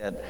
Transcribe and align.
that 0.00 0.24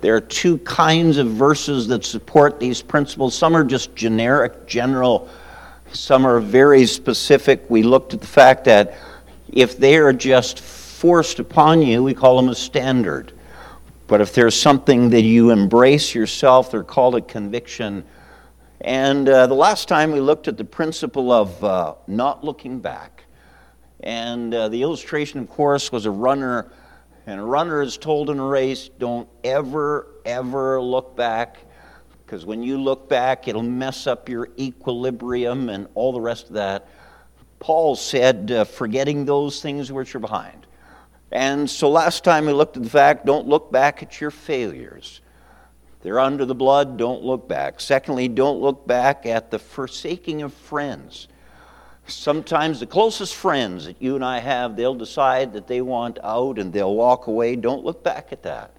there 0.00 0.16
are 0.16 0.20
two 0.22 0.56
kinds 0.58 1.18
of 1.18 1.26
verses 1.26 1.86
that 1.88 2.06
support 2.06 2.58
these 2.58 2.80
principles. 2.80 3.34
Some 3.34 3.54
are 3.54 3.64
just 3.64 3.94
generic, 3.94 4.66
general, 4.66 5.28
some 5.92 6.26
are 6.26 6.40
very 6.40 6.86
specific. 6.86 7.68
We 7.68 7.82
looked 7.82 8.14
at 8.14 8.22
the 8.22 8.26
fact 8.26 8.64
that 8.64 8.96
if 9.52 9.76
they 9.76 9.98
are 9.98 10.14
just 10.14 10.60
forced 10.60 11.38
upon 11.38 11.82
you, 11.82 12.02
we 12.02 12.14
call 12.14 12.36
them 12.36 12.48
a 12.48 12.54
standard. 12.54 13.32
But 14.06 14.22
if 14.22 14.32
there's 14.32 14.58
something 14.58 15.10
that 15.10 15.20
you 15.20 15.50
embrace 15.50 16.14
yourself, 16.14 16.70
they're 16.70 16.82
called 16.82 17.14
a 17.14 17.20
conviction. 17.20 18.04
And 18.80 19.28
uh, 19.28 19.48
the 19.48 19.54
last 19.54 19.86
time 19.86 20.12
we 20.12 20.20
looked 20.20 20.48
at 20.48 20.56
the 20.56 20.64
principle 20.64 21.30
of 21.30 21.62
uh, 21.62 21.94
not 22.06 22.42
looking 22.42 22.80
back. 22.80 23.24
And 24.02 24.54
uh, 24.54 24.70
the 24.70 24.80
illustration, 24.80 25.40
of 25.40 25.50
course, 25.50 25.92
was 25.92 26.06
a 26.06 26.10
runner 26.10 26.72
and 27.30 27.38
a 27.38 27.44
runner 27.44 27.80
is 27.80 27.96
told 27.96 28.28
in 28.28 28.40
a 28.40 28.44
race, 28.44 28.90
don't 28.98 29.28
ever, 29.44 30.08
ever 30.24 30.82
look 30.82 31.16
back, 31.16 31.58
because 32.26 32.44
when 32.44 32.60
you 32.64 32.76
look 32.76 33.08
back, 33.08 33.46
it'll 33.46 33.62
mess 33.62 34.08
up 34.08 34.28
your 34.28 34.48
equilibrium 34.58 35.68
and 35.68 35.86
all 35.94 36.12
the 36.12 36.20
rest 36.20 36.48
of 36.48 36.54
that. 36.54 36.88
Paul 37.60 37.94
said, 37.94 38.50
uh, 38.50 38.64
forgetting 38.64 39.26
those 39.26 39.62
things 39.62 39.92
which 39.92 40.12
are 40.16 40.18
behind. 40.20 40.66
And 41.30 41.70
so 41.70 41.88
last 41.88 42.24
time 42.24 42.46
we 42.46 42.52
looked 42.52 42.76
at 42.76 42.82
the 42.82 42.90
fact, 42.90 43.26
don't 43.26 43.46
look 43.46 43.70
back 43.70 44.02
at 44.02 44.20
your 44.20 44.32
failures. 44.32 45.20
They're 46.02 46.18
under 46.18 46.44
the 46.44 46.54
blood, 46.56 46.96
don't 46.96 47.22
look 47.22 47.48
back. 47.48 47.78
Secondly, 47.78 48.26
don't 48.26 48.60
look 48.60 48.88
back 48.88 49.24
at 49.24 49.52
the 49.52 49.60
forsaking 49.60 50.42
of 50.42 50.52
friends. 50.52 51.28
Sometimes 52.10 52.80
the 52.80 52.86
closest 52.86 53.34
friends 53.34 53.84
that 53.86 54.02
you 54.02 54.14
and 54.14 54.24
I 54.24 54.40
have, 54.40 54.76
they'll 54.76 54.94
decide 54.94 55.52
that 55.52 55.66
they 55.66 55.80
want 55.80 56.18
out 56.22 56.58
and 56.58 56.72
they'll 56.72 56.94
walk 56.94 57.26
away. 57.28 57.56
Don't 57.56 57.84
look 57.84 58.02
back 58.02 58.32
at 58.32 58.42
that. 58.42 58.72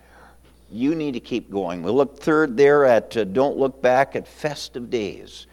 You 0.70 0.96
need 0.96 1.14
to 1.14 1.20
keep 1.20 1.50
going. 1.50 1.82
We'll 1.82 1.96
look 1.96 2.20
third 2.20 2.58
there 2.58 2.86
at 2.86 3.16
uh, 3.18 3.24
don't 3.26 3.58
look 3.58 3.82
back 3.82 4.16
at 4.16 4.28
festive 4.28 4.90
days. 4.90 5.48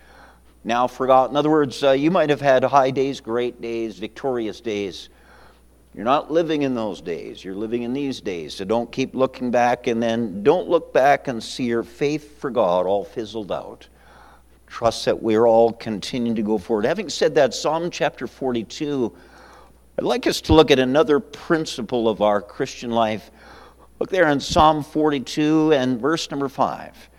Now 0.65 0.87
forgot. 0.87 1.31
In 1.31 1.37
other 1.37 1.51
words, 1.51 1.83
uh, 1.83 1.93
you 1.93 2.11
might 2.11 2.31
have 2.31 2.41
had 2.41 2.63
high 2.65 2.91
days, 2.91 3.21
great 3.21 3.61
days, 3.61 3.99
victorious 3.99 4.61
days. 4.61 5.09
You're 5.95 6.05
not 6.05 6.31
living 6.31 6.63
in 6.63 6.75
those 6.75 7.01
days. 7.01 7.43
You're 7.45 7.55
living 7.55 7.83
in 7.83 7.93
these 7.93 8.21
days. 8.21 8.55
So 8.55 8.65
don't 8.65 8.91
keep 8.93 9.15
looking 9.15 9.51
back 9.51 9.87
and 9.87 10.03
then 10.03 10.43
don't 10.43 10.69
look 10.69 10.93
back 10.93 11.27
and 11.27 11.43
see 11.43 11.65
your 11.65 11.83
faith 11.83 12.41
for 12.41 12.51
God 12.51 12.87
all 12.87 13.05
fizzled 13.05 13.51
out 13.51 13.89
trust 14.69 15.05
that 15.07 15.23
we're 15.23 15.47
all 15.47 15.73
continuing 15.73 16.37
to 16.37 16.43
go 16.43 16.59
forward. 16.59 16.85
Having 16.85 17.09
said 17.11 17.35
that, 17.35 17.55
Psalm 17.55 17.91
chapter 17.91 18.27
42, 18.27 19.15
I'd 19.99 20.05
like 20.05 20.27
us 20.27 20.41
to 20.43 20.55
look 20.55 20.71
at 20.71 20.79
another 20.79 21.19
principle 21.21 22.09
of 22.09 22.23
our 22.23 22.41
Christian 22.41 22.91
life. 22.91 23.31
Look 23.99 24.11
there 24.11 24.29
in 24.29 24.39
Psalm 24.39 24.85
42 24.85 25.73
and 25.73 26.01
verse 26.01 26.31
number 26.31 26.49
5. 26.49 27.11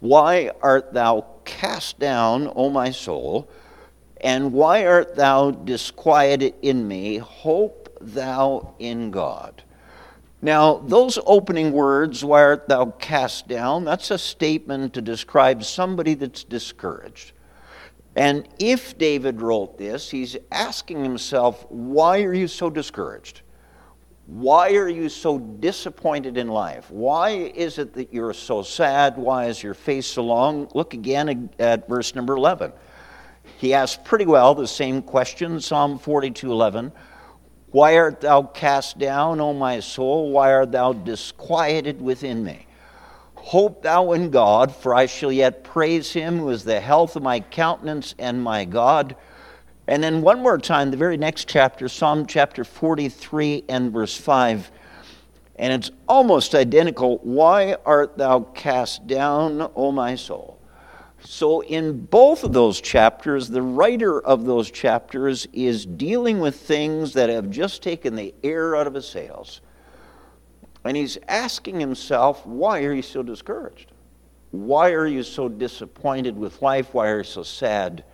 Why 0.00 0.50
art 0.62 0.92
thou 0.92 1.26
cast 1.44 1.98
down, 1.98 2.52
O 2.54 2.70
my 2.70 2.90
soul? 2.90 3.48
And 4.20 4.52
why 4.52 4.86
art 4.86 5.16
thou 5.16 5.50
disquieted 5.50 6.54
in 6.62 6.86
me? 6.86 7.18
Hope 7.18 7.96
thou 8.00 8.74
in 8.78 9.10
God. 9.10 9.62
Now, 10.44 10.74
those 10.74 11.18
opening 11.24 11.72
words, 11.72 12.22
why 12.22 12.42
art 12.42 12.68
thou 12.68 12.90
cast 12.98 13.48
down, 13.48 13.86
that's 13.86 14.10
a 14.10 14.18
statement 14.18 14.92
to 14.92 15.00
describe 15.00 15.64
somebody 15.64 16.12
that's 16.12 16.44
discouraged. 16.44 17.32
And 18.14 18.46
if 18.58 18.98
David 18.98 19.40
wrote 19.40 19.78
this, 19.78 20.10
he's 20.10 20.36
asking 20.52 21.02
himself, 21.02 21.64
why 21.70 22.24
are 22.24 22.34
you 22.34 22.46
so 22.46 22.68
discouraged? 22.68 23.40
Why 24.26 24.72
are 24.74 24.88
you 24.90 25.08
so 25.08 25.38
disappointed 25.38 26.36
in 26.36 26.48
life? 26.48 26.90
Why 26.90 27.30
is 27.30 27.78
it 27.78 27.94
that 27.94 28.12
you're 28.12 28.34
so 28.34 28.62
sad? 28.62 29.16
Why 29.16 29.46
is 29.46 29.62
your 29.62 29.72
face 29.72 30.06
so 30.06 30.24
long? 30.24 30.68
Look 30.74 30.92
again 30.92 31.48
at 31.58 31.88
verse 31.88 32.14
number 32.14 32.36
11. 32.36 32.70
He 33.56 33.72
asks 33.72 33.98
pretty 34.04 34.26
well 34.26 34.54
the 34.54 34.68
same 34.68 35.00
question, 35.00 35.58
Psalm 35.58 35.98
42 35.98 36.52
11. 36.52 36.92
Why 37.74 37.96
art 37.96 38.20
thou 38.20 38.44
cast 38.44 39.00
down, 39.00 39.40
O 39.40 39.52
my 39.52 39.80
soul? 39.80 40.30
Why 40.30 40.52
art 40.52 40.70
thou 40.70 40.92
disquieted 40.92 42.00
within 42.00 42.44
me? 42.44 42.68
Hope 43.34 43.82
thou 43.82 44.12
in 44.12 44.30
God, 44.30 44.72
for 44.72 44.94
I 44.94 45.06
shall 45.06 45.32
yet 45.32 45.64
praise 45.64 46.12
him 46.12 46.38
who 46.38 46.50
is 46.50 46.62
the 46.62 46.78
health 46.78 47.16
of 47.16 47.24
my 47.24 47.40
countenance 47.40 48.14
and 48.16 48.40
my 48.40 48.64
God. 48.64 49.16
And 49.88 50.04
then 50.04 50.22
one 50.22 50.40
more 50.40 50.56
time, 50.56 50.92
the 50.92 50.96
very 50.96 51.16
next 51.16 51.48
chapter, 51.48 51.88
Psalm 51.88 52.26
chapter 52.26 52.62
43 52.62 53.64
and 53.68 53.92
verse 53.92 54.16
5. 54.16 54.70
And 55.56 55.72
it's 55.72 55.90
almost 56.08 56.54
identical. 56.54 57.18
Why 57.24 57.76
art 57.84 58.16
thou 58.16 58.42
cast 58.54 59.08
down, 59.08 59.68
O 59.74 59.90
my 59.90 60.14
soul? 60.14 60.53
So, 61.26 61.62
in 61.62 62.04
both 62.04 62.44
of 62.44 62.52
those 62.52 62.82
chapters, 62.82 63.48
the 63.48 63.62
writer 63.62 64.20
of 64.20 64.44
those 64.44 64.70
chapters 64.70 65.46
is 65.54 65.86
dealing 65.86 66.38
with 66.38 66.54
things 66.54 67.14
that 67.14 67.30
have 67.30 67.48
just 67.48 67.82
taken 67.82 68.14
the 68.14 68.34
air 68.44 68.76
out 68.76 68.86
of 68.86 68.92
his 68.92 69.08
sails. 69.08 69.62
And 70.84 70.96
he's 70.96 71.16
asking 71.26 71.80
himself, 71.80 72.44
why 72.46 72.84
are 72.84 72.92
you 72.92 73.00
so 73.00 73.22
discouraged? 73.22 73.92
Why 74.50 74.90
are 74.90 75.06
you 75.06 75.22
so 75.22 75.48
disappointed 75.48 76.36
with 76.36 76.60
life? 76.60 76.92
Why 76.92 77.08
are 77.08 77.18
you 77.18 77.24
so 77.24 77.42
sad? 77.42 78.04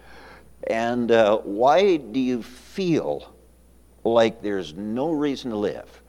And 0.69 1.11
uh, 1.11 1.39
why 1.39 1.97
do 1.97 2.21
you 2.21 2.45
feel 2.45 3.35
like 4.05 4.41
there's 4.41 4.73
no 4.75 5.11
reason 5.11 5.51
to 5.51 5.57
live? 5.57 6.03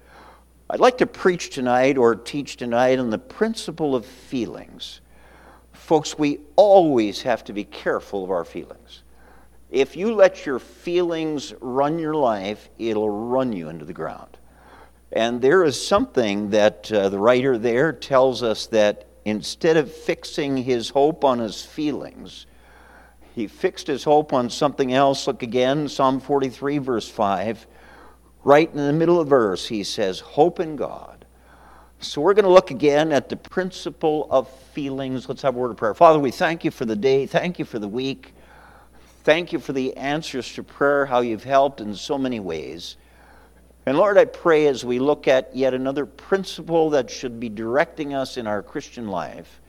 I'd 0.69 0.79
like 0.79 0.99
to 0.99 1.07
preach 1.07 1.49
tonight 1.49 1.97
or 1.97 2.15
teach 2.15 2.57
tonight 2.57 2.99
on 2.99 3.09
the 3.09 3.17
principle 3.17 3.95
of 3.95 4.05
feelings. 4.05 5.01
Folks, 5.91 6.17
we 6.17 6.39
always 6.55 7.21
have 7.23 7.43
to 7.43 7.51
be 7.51 7.65
careful 7.65 8.23
of 8.23 8.31
our 8.31 8.45
feelings. 8.45 9.03
If 9.69 9.97
you 9.97 10.15
let 10.15 10.45
your 10.45 10.57
feelings 10.57 11.53
run 11.59 11.99
your 11.99 12.13
life, 12.13 12.69
it'll 12.79 13.09
run 13.09 13.51
you 13.51 13.67
into 13.67 13.83
the 13.83 13.91
ground. 13.91 14.37
And 15.11 15.41
there 15.41 15.65
is 15.65 15.85
something 15.85 16.51
that 16.51 16.89
uh, 16.93 17.09
the 17.09 17.19
writer 17.19 17.57
there 17.57 17.91
tells 17.91 18.41
us 18.41 18.67
that 18.67 19.05
instead 19.25 19.75
of 19.75 19.91
fixing 19.91 20.55
his 20.55 20.87
hope 20.87 21.25
on 21.25 21.39
his 21.39 21.61
feelings, 21.61 22.45
he 23.35 23.47
fixed 23.47 23.87
his 23.87 24.05
hope 24.05 24.31
on 24.31 24.49
something 24.49 24.93
else. 24.93 25.27
Look 25.27 25.43
again, 25.43 25.89
Psalm 25.89 26.21
43, 26.21 26.77
verse 26.77 27.09
5. 27.09 27.67
Right 28.45 28.71
in 28.71 28.77
the 28.77 28.93
middle 28.93 29.19
of 29.19 29.25
the 29.27 29.29
verse, 29.29 29.67
he 29.67 29.83
says, 29.83 30.21
Hope 30.21 30.61
in 30.61 30.77
God 30.77 31.20
so 32.01 32.19
we're 32.19 32.33
going 32.33 32.45
to 32.45 32.51
look 32.51 32.71
again 32.71 33.11
at 33.11 33.29
the 33.29 33.37
principle 33.37 34.27
of 34.31 34.49
feelings. 34.49 35.29
Let's 35.29 35.43
have 35.43 35.55
a 35.55 35.59
word 35.59 35.71
of 35.71 35.77
prayer. 35.77 35.93
Father, 35.93 36.19
we 36.19 36.31
thank 36.31 36.65
you 36.65 36.71
for 36.71 36.85
the 36.85 36.95
day. 36.95 37.27
Thank 37.27 37.59
you 37.59 37.65
for 37.65 37.77
the 37.77 37.87
week. 37.87 38.33
Thank 39.23 39.53
you 39.53 39.59
for 39.59 39.73
the 39.73 39.95
answers 39.97 40.51
to 40.53 40.63
prayer, 40.63 41.05
how 41.05 41.21
you've 41.21 41.43
helped 41.43 41.79
in 41.79 41.93
so 41.93 42.17
many 42.17 42.39
ways. 42.39 42.97
And 43.85 43.97
Lord, 43.97 44.17
I 44.17 44.25
pray 44.25 44.67
as 44.67 44.83
we 44.83 44.97
look 44.97 45.27
at 45.27 45.55
yet 45.55 45.75
another 45.75 46.07
principle 46.07 46.89
that 46.91 47.11
should 47.11 47.39
be 47.39 47.49
directing 47.49 48.15
us 48.15 48.37
in 48.37 48.47
our 48.47 48.63
Christian 48.63 49.07
life, 49.07 49.61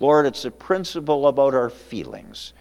Lord, 0.00 0.26
it's 0.26 0.44
a 0.44 0.50
principle 0.50 1.28
about 1.28 1.54
our 1.54 1.70
feelings. 1.70 2.52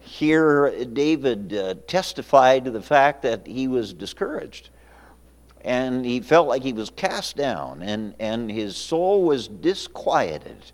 Here, 0.00 0.84
David 0.84 1.54
uh, 1.54 1.74
testified 1.88 2.66
to 2.66 2.70
the 2.70 2.82
fact 2.82 3.22
that 3.22 3.46
he 3.46 3.66
was 3.66 3.92
discouraged 3.92 4.70
and 5.62 6.04
he 6.04 6.20
felt 6.20 6.48
like 6.48 6.62
he 6.62 6.72
was 6.72 6.90
cast 6.90 7.36
down 7.36 7.82
and, 7.82 8.14
and 8.18 8.50
his 8.50 8.76
soul 8.76 9.24
was 9.24 9.48
disquieted. 9.48 10.72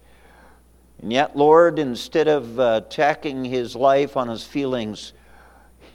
And 1.01 1.13
yet, 1.13 1.37
Lord, 1.37 1.79
instead 1.79 2.29
of 2.29 2.59
uh, 2.59 2.81
tacking 2.83 3.45
his 3.45 3.77
life 3.77 4.17
on 4.17 4.29
his 4.29 4.45
feelings, 4.45 5.13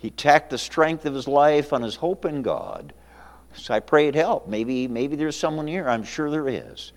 he 0.01 0.09
tacked 0.09 0.49
the 0.49 0.57
strength 0.57 1.05
of 1.05 1.13
his 1.13 1.27
life 1.27 1.73
on 1.73 1.81
his 1.81 1.95
hope 1.95 2.25
in 2.25 2.41
God. 2.41 2.93
So 3.53 3.73
I 3.73 3.79
pray 3.79 4.07
it 4.07 4.15
help. 4.15 4.47
Maybe, 4.47 4.87
maybe 4.87 5.15
there's 5.15 5.35
someone 5.35 5.67
here, 5.67 5.89
I'm 5.89 6.03
sure 6.03 6.29
there 6.29 6.47
is. 6.47 6.93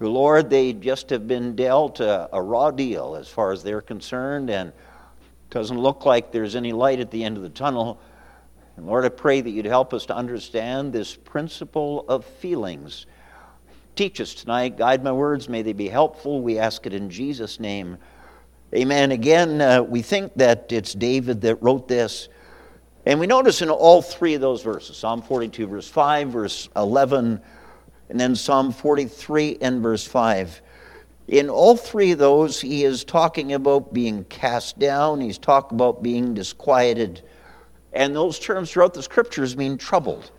Lord, 0.00 0.50
they 0.50 0.72
just 0.72 1.10
have 1.10 1.28
been 1.28 1.54
dealt 1.54 2.00
a, 2.00 2.28
a 2.32 2.42
raw 2.42 2.70
deal 2.70 3.16
as 3.16 3.28
far 3.28 3.52
as 3.52 3.62
they're 3.62 3.80
concerned, 3.80 4.50
and 4.50 4.72
doesn't 5.50 5.78
look 5.78 6.04
like 6.04 6.32
there's 6.32 6.56
any 6.56 6.72
light 6.72 7.00
at 7.00 7.10
the 7.10 7.22
end 7.24 7.36
of 7.36 7.42
the 7.42 7.48
tunnel. 7.48 8.00
And 8.76 8.86
Lord, 8.86 9.04
I 9.04 9.08
pray 9.08 9.40
that 9.40 9.50
you'd 9.50 9.66
help 9.66 9.94
us 9.94 10.06
to 10.06 10.16
understand 10.16 10.92
this 10.92 11.14
principle 11.14 12.04
of 12.08 12.24
feelings. 12.24 13.06
Teach 13.94 14.20
us 14.20 14.34
tonight. 14.34 14.76
Guide 14.76 15.04
my 15.04 15.12
words. 15.12 15.48
May 15.48 15.62
they 15.62 15.72
be 15.72 15.88
helpful. 15.88 16.42
We 16.42 16.58
ask 16.58 16.84
it 16.86 16.92
in 16.92 17.08
Jesus' 17.10 17.60
name. 17.60 17.98
Amen. 18.74 19.12
Again, 19.12 19.60
uh, 19.60 19.82
we 19.82 20.02
think 20.02 20.32
that 20.34 20.72
it's 20.72 20.92
David 20.94 21.42
that 21.42 21.62
wrote 21.62 21.86
this. 21.86 22.28
And 23.06 23.20
we 23.20 23.26
notice 23.28 23.62
in 23.62 23.70
all 23.70 24.02
three 24.02 24.34
of 24.34 24.40
those 24.40 24.62
verses 24.62 24.96
Psalm 24.96 25.22
42, 25.22 25.66
verse 25.68 25.88
5, 25.88 26.28
verse 26.30 26.68
11, 26.74 27.40
and 28.08 28.20
then 28.20 28.34
Psalm 28.34 28.72
43 28.72 29.58
and 29.60 29.82
verse 29.82 30.06
5. 30.06 30.60
In 31.28 31.48
all 31.48 31.76
three 31.76 32.12
of 32.12 32.18
those, 32.18 32.60
he 32.60 32.84
is 32.84 33.04
talking 33.04 33.52
about 33.52 33.94
being 33.94 34.24
cast 34.24 34.78
down, 34.78 35.20
he's 35.20 35.38
talking 35.38 35.76
about 35.76 36.02
being 36.02 36.34
disquieted. 36.34 37.22
And 37.94 38.14
those 38.14 38.38
terms 38.38 38.70
throughout 38.70 38.92
the 38.92 39.02
scriptures 39.02 39.56
mean 39.56 39.78
troubled. 39.78 40.30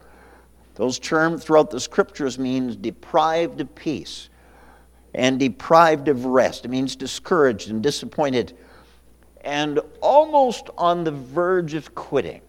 Those 0.75 0.99
terms 0.99 1.43
throughout 1.43 1.71
the 1.71 1.79
scriptures 1.79 2.37
means 2.37 2.75
deprived 2.75 3.61
of 3.61 3.73
peace. 3.75 4.29
and 5.13 5.39
deprived 5.39 6.09
of 6.09 6.25
rest. 6.25 6.65
It 6.65 6.67
means 6.67 6.97
discouraged 6.97 7.69
and 7.69 7.81
disappointed 7.81 8.51
and 9.45 9.79
almost 10.01 10.69
on 10.77 11.03
the 11.03 11.11
verge 11.11 11.75
of 11.75 11.95
quitting. 11.95 12.41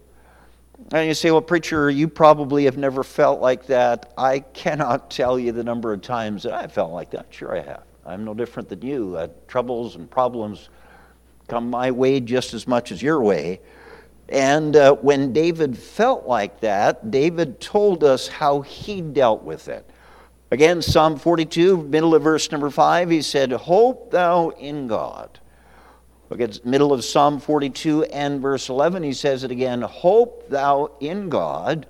And 0.93 1.06
you 1.06 1.14
say, 1.14 1.31
well, 1.31 1.43
preacher, 1.43 1.91
you 1.91 2.08
probably 2.08 2.64
have 2.64 2.76
never 2.76 3.05
felt 3.05 3.41
like 3.41 3.67
that. 3.67 4.12
I 4.19 4.41
cannot 4.41 5.11
tell 5.12 5.38
you 5.38 5.53
the 5.53 5.62
number 5.62 5.93
of 5.93 6.03
times 6.03 6.43
that 6.43 6.55
I 6.55 6.67
felt 6.67 6.93
like 6.93 7.11
that. 7.11 7.26
Sure, 7.31 7.56
I 7.56 7.61
have. 7.61 7.85
I'm 8.05 8.25
no 8.25 8.35
different 8.35 8.69
than 8.69 8.82
you. 8.82 9.17
Uh, 9.17 9.29
troubles 9.47 9.97
and 9.97 10.11
problems 10.11 10.70
come 11.49 11.70
my 11.70 11.91
way 11.91 12.19
just 12.19 12.55
as 12.55 12.67
much 12.67 12.91
as 12.91 13.03
your 13.03 13.20
way. 13.20 13.61
And 14.28 14.75
uh, 14.75 14.94
when 14.94 15.32
David 15.32 15.78
felt 15.78 16.26
like 16.26 16.61
that, 16.61 17.11
David 17.11 17.61
told 17.61 18.02
us 18.02 18.26
how 18.26 18.61
he 18.62 19.00
dealt 19.00 19.43
with 19.43 19.69
it. 19.69 19.88
Again, 20.50 20.81
Psalm 20.81 21.17
42, 21.17 21.76
middle 21.76 22.14
of 22.14 22.23
verse 22.23 22.50
number 22.52 22.70
5, 22.70 23.11
he 23.11 23.23
said, 23.23 23.52
Hope 23.52 24.12
thou 24.12 24.50
in 24.50 24.87
God. 24.87 25.40
Look 26.31 26.40
at 26.40 26.64
middle 26.64 26.93
of 26.93 27.05
Psalm 27.05 27.40
42 27.40 28.05
and 28.05 28.40
verse 28.40 28.69
11, 28.69 29.02
he 29.02 29.12
says 29.12 29.44
it 29.44 29.50
again, 29.50 29.82
Hope 29.82 30.49
thou 30.49 30.90
in 31.00 31.29
God. 31.29 31.87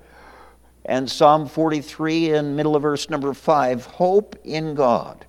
And 0.87 1.11
Psalm 1.11 1.49
43 1.49 2.32
and 2.32 2.56
middle 2.56 2.77
of 2.77 2.82
verse 2.82 3.11
number 3.11 3.35
5, 3.35 3.85
Hope 3.87 4.37
in 4.44 4.75
God. 4.75 5.25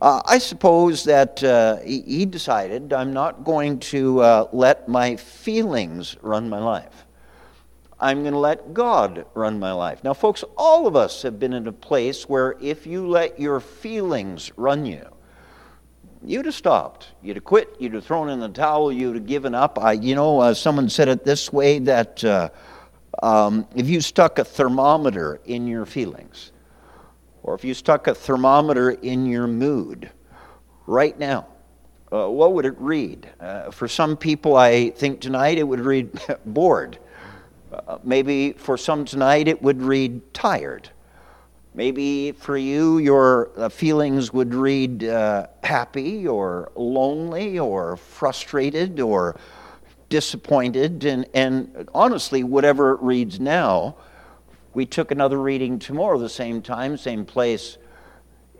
Uh, 0.00 0.20
I 0.26 0.38
suppose 0.38 1.04
that 1.04 1.42
uh, 1.42 1.78
he 1.78 2.26
decided 2.26 2.92
I'm 2.92 3.14
not 3.14 3.44
going 3.44 3.78
to 3.80 4.20
uh, 4.20 4.48
let 4.52 4.88
my 4.88 5.16
feelings 5.16 6.16
run 6.20 6.50
my 6.50 6.58
life. 6.58 7.06
I'm 7.98 8.20
going 8.20 8.34
to 8.34 8.38
let 8.38 8.74
God 8.74 9.24
run 9.32 9.58
my 9.58 9.72
life. 9.72 10.04
Now, 10.04 10.12
folks, 10.12 10.44
all 10.58 10.86
of 10.86 10.96
us 10.96 11.22
have 11.22 11.40
been 11.40 11.54
in 11.54 11.66
a 11.66 11.72
place 11.72 12.28
where 12.28 12.56
if 12.60 12.86
you 12.86 13.08
let 13.08 13.40
your 13.40 13.58
feelings 13.58 14.52
run 14.56 14.84
you, 14.84 15.06
you'd 16.22 16.44
have 16.44 16.54
stopped. 16.54 17.12
You'd 17.22 17.36
have 17.36 17.44
quit. 17.44 17.74
You'd 17.78 17.94
have 17.94 18.04
thrown 18.04 18.28
in 18.28 18.38
the 18.38 18.50
towel. 18.50 18.92
You'd 18.92 19.14
have 19.14 19.26
given 19.26 19.54
up. 19.54 19.78
I, 19.78 19.92
you 19.92 20.14
know, 20.14 20.40
uh, 20.40 20.52
someone 20.52 20.90
said 20.90 21.08
it 21.08 21.24
this 21.24 21.50
way 21.50 21.78
that 21.78 22.22
uh, 22.22 22.50
um, 23.22 23.66
if 23.74 23.88
you 23.88 24.02
stuck 24.02 24.38
a 24.38 24.44
thermometer 24.44 25.40
in 25.46 25.66
your 25.66 25.86
feelings, 25.86 26.52
or 27.46 27.54
if 27.54 27.64
you 27.64 27.72
stuck 27.72 28.08
a 28.08 28.14
thermometer 28.14 28.90
in 28.90 29.24
your 29.24 29.46
mood 29.46 30.10
right 30.86 31.16
now, 31.16 31.46
uh, 32.12 32.28
what 32.28 32.52
would 32.52 32.66
it 32.66 32.74
read? 32.78 33.30
Uh, 33.40 33.70
for 33.70 33.86
some 33.86 34.16
people, 34.16 34.56
I 34.56 34.90
think 34.90 35.20
tonight 35.20 35.56
it 35.56 35.62
would 35.62 35.80
read 35.80 36.10
bored. 36.46 36.98
Uh, 37.72 37.98
maybe 38.02 38.52
for 38.52 38.76
some 38.76 39.04
tonight 39.04 39.48
it 39.48 39.62
would 39.62 39.80
read 39.80 40.34
tired. 40.34 40.90
Maybe 41.74 42.32
for 42.32 42.56
you, 42.56 42.98
your 42.98 43.50
uh, 43.56 43.68
feelings 43.68 44.32
would 44.32 44.52
read 44.52 45.04
uh, 45.04 45.46
happy 45.62 46.26
or 46.26 46.72
lonely 46.74 47.58
or 47.58 47.96
frustrated 47.96 48.98
or 48.98 49.36
disappointed. 50.08 51.04
And, 51.04 51.26
and 51.34 51.88
honestly, 51.94 52.42
whatever 52.44 52.92
it 52.92 53.02
reads 53.02 53.38
now, 53.38 53.96
we 54.76 54.84
took 54.84 55.10
another 55.10 55.40
reading 55.40 55.78
tomorrow, 55.78 56.18
the 56.18 56.28
same 56.28 56.60
time, 56.60 56.98
same 56.98 57.24
place. 57.24 57.78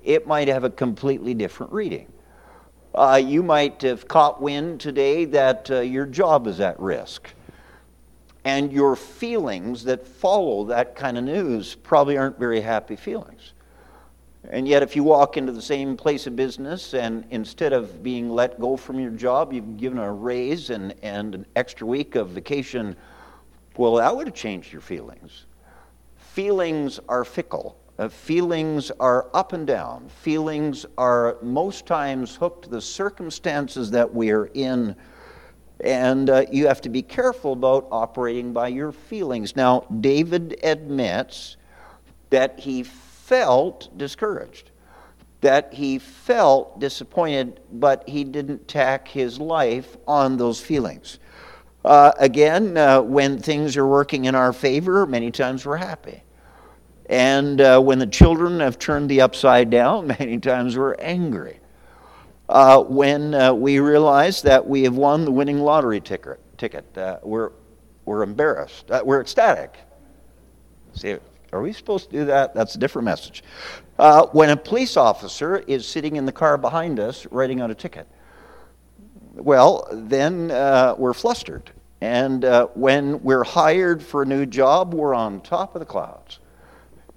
It 0.02 0.26
might 0.26 0.48
have 0.48 0.64
a 0.64 0.70
completely 0.70 1.34
different 1.34 1.74
reading. 1.74 2.10
Uh, 2.94 3.20
you 3.22 3.42
might 3.42 3.82
have 3.82 4.08
caught 4.08 4.40
wind 4.40 4.80
today 4.80 5.26
that 5.26 5.70
uh, 5.70 5.80
your 5.80 6.06
job 6.06 6.46
is 6.46 6.58
at 6.58 6.80
risk 6.80 7.28
and 8.46 8.72
your 8.72 8.96
feelings 8.96 9.84
that 9.84 10.06
follow 10.06 10.64
that 10.64 10.96
kind 10.96 11.18
of 11.18 11.24
news 11.24 11.74
probably 11.74 12.16
aren't 12.16 12.38
very 12.38 12.62
happy 12.62 12.96
feelings. 12.96 13.52
And 14.48 14.66
yet, 14.66 14.82
if 14.82 14.96
you 14.96 15.04
walk 15.04 15.36
into 15.36 15.52
the 15.52 15.60
same 15.60 15.98
place 15.98 16.26
of 16.26 16.34
business 16.34 16.94
and 16.94 17.26
instead 17.28 17.74
of 17.74 18.02
being 18.02 18.30
let 18.30 18.58
go 18.58 18.78
from 18.78 18.98
your 18.98 19.10
job, 19.10 19.52
you've 19.52 19.76
given 19.76 19.98
a 19.98 20.10
raise 20.10 20.70
and, 20.70 20.94
and 21.02 21.34
an 21.34 21.46
extra 21.56 21.86
week 21.86 22.14
of 22.14 22.30
vacation, 22.30 22.96
well, 23.76 23.96
that 23.96 24.16
would 24.16 24.28
have 24.28 24.34
changed 24.34 24.72
your 24.72 24.80
feelings. 24.80 25.45
Feelings 26.36 27.00
are 27.08 27.24
fickle. 27.24 27.78
Uh, 27.98 28.10
feelings 28.10 28.90
are 29.00 29.30
up 29.32 29.54
and 29.54 29.66
down. 29.66 30.06
Feelings 30.20 30.84
are 30.98 31.38
most 31.40 31.86
times 31.86 32.36
hooked 32.36 32.64
to 32.64 32.68
the 32.68 32.82
circumstances 32.82 33.90
that 33.92 34.14
we 34.14 34.30
are 34.30 34.50
in 34.52 34.94
and 35.80 36.28
uh, 36.28 36.44
you 36.52 36.66
have 36.66 36.82
to 36.82 36.90
be 36.90 37.00
careful 37.00 37.54
about 37.54 37.88
operating 37.90 38.52
by 38.52 38.68
your 38.68 38.92
feelings. 38.92 39.56
Now, 39.56 39.86
David 40.00 40.58
admits 40.62 41.56
that 42.28 42.60
he 42.60 42.82
felt 42.82 43.88
discouraged, 43.96 44.72
that 45.40 45.72
he 45.72 45.98
felt 45.98 46.78
disappointed, 46.80 47.60
but 47.72 48.06
he 48.06 48.24
didn't 48.24 48.68
tack 48.68 49.08
his 49.08 49.40
life 49.40 49.96
on 50.06 50.36
those 50.36 50.60
feelings. 50.60 51.18
Uh, 51.82 52.12
again, 52.18 52.76
uh, 52.76 53.00
when 53.00 53.38
things 53.38 53.74
are 53.78 53.86
working 53.86 54.26
in 54.26 54.34
our 54.34 54.52
favor, 54.52 55.06
many 55.06 55.30
times 55.30 55.64
we're 55.64 55.78
happy. 55.78 56.22
And 57.08 57.60
uh, 57.60 57.80
when 57.80 57.98
the 57.98 58.06
children 58.06 58.60
have 58.60 58.78
turned 58.78 59.08
the 59.08 59.20
upside 59.20 59.70
down, 59.70 60.06
many 60.18 60.38
times 60.38 60.76
we're 60.76 60.94
angry 60.94 61.60
uh, 62.48 62.82
when 62.82 63.34
uh, 63.34 63.52
we 63.52 63.78
realize 63.78 64.42
that 64.42 64.66
we 64.66 64.82
have 64.82 64.96
won 64.96 65.24
the 65.24 65.32
winning 65.32 65.60
lottery 65.60 66.00
ticket. 66.00 66.40
ticket. 66.58 66.96
Uh, 66.96 67.18
we're, 67.22 67.50
we're 68.04 68.22
embarrassed. 68.22 68.90
Uh, 68.90 69.02
we're 69.04 69.20
ecstatic. 69.20 69.76
See, 70.94 71.16
are 71.52 71.62
we 71.62 71.72
supposed 71.72 72.10
to 72.10 72.16
do 72.16 72.24
that? 72.26 72.54
That's 72.54 72.74
a 72.74 72.78
different 72.78 73.04
message. 73.04 73.44
Uh, 73.98 74.26
when 74.26 74.50
a 74.50 74.56
police 74.56 74.96
officer 74.96 75.58
is 75.58 75.86
sitting 75.86 76.16
in 76.16 76.26
the 76.26 76.32
car 76.32 76.58
behind 76.58 77.00
us 77.00 77.26
writing 77.30 77.60
out 77.60 77.70
a 77.70 77.74
ticket, 77.74 78.06
well, 79.34 79.86
then 79.92 80.48
we're 80.98 81.14
flustered. 81.14 81.70
And 82.00 82.44
when 82.74 83.22
we're 83.22 83.44
hired 83.44 84.02
for 84.02 84.22
a 84.22 84.26
new 84.26 84.46
job, 84.46 84.94
we're 84.94 85.14
on 85.14 85.40
top 85.40 85.74
of 85.74 85.80
the 85.80 85.86
clouds. 85.86 86.40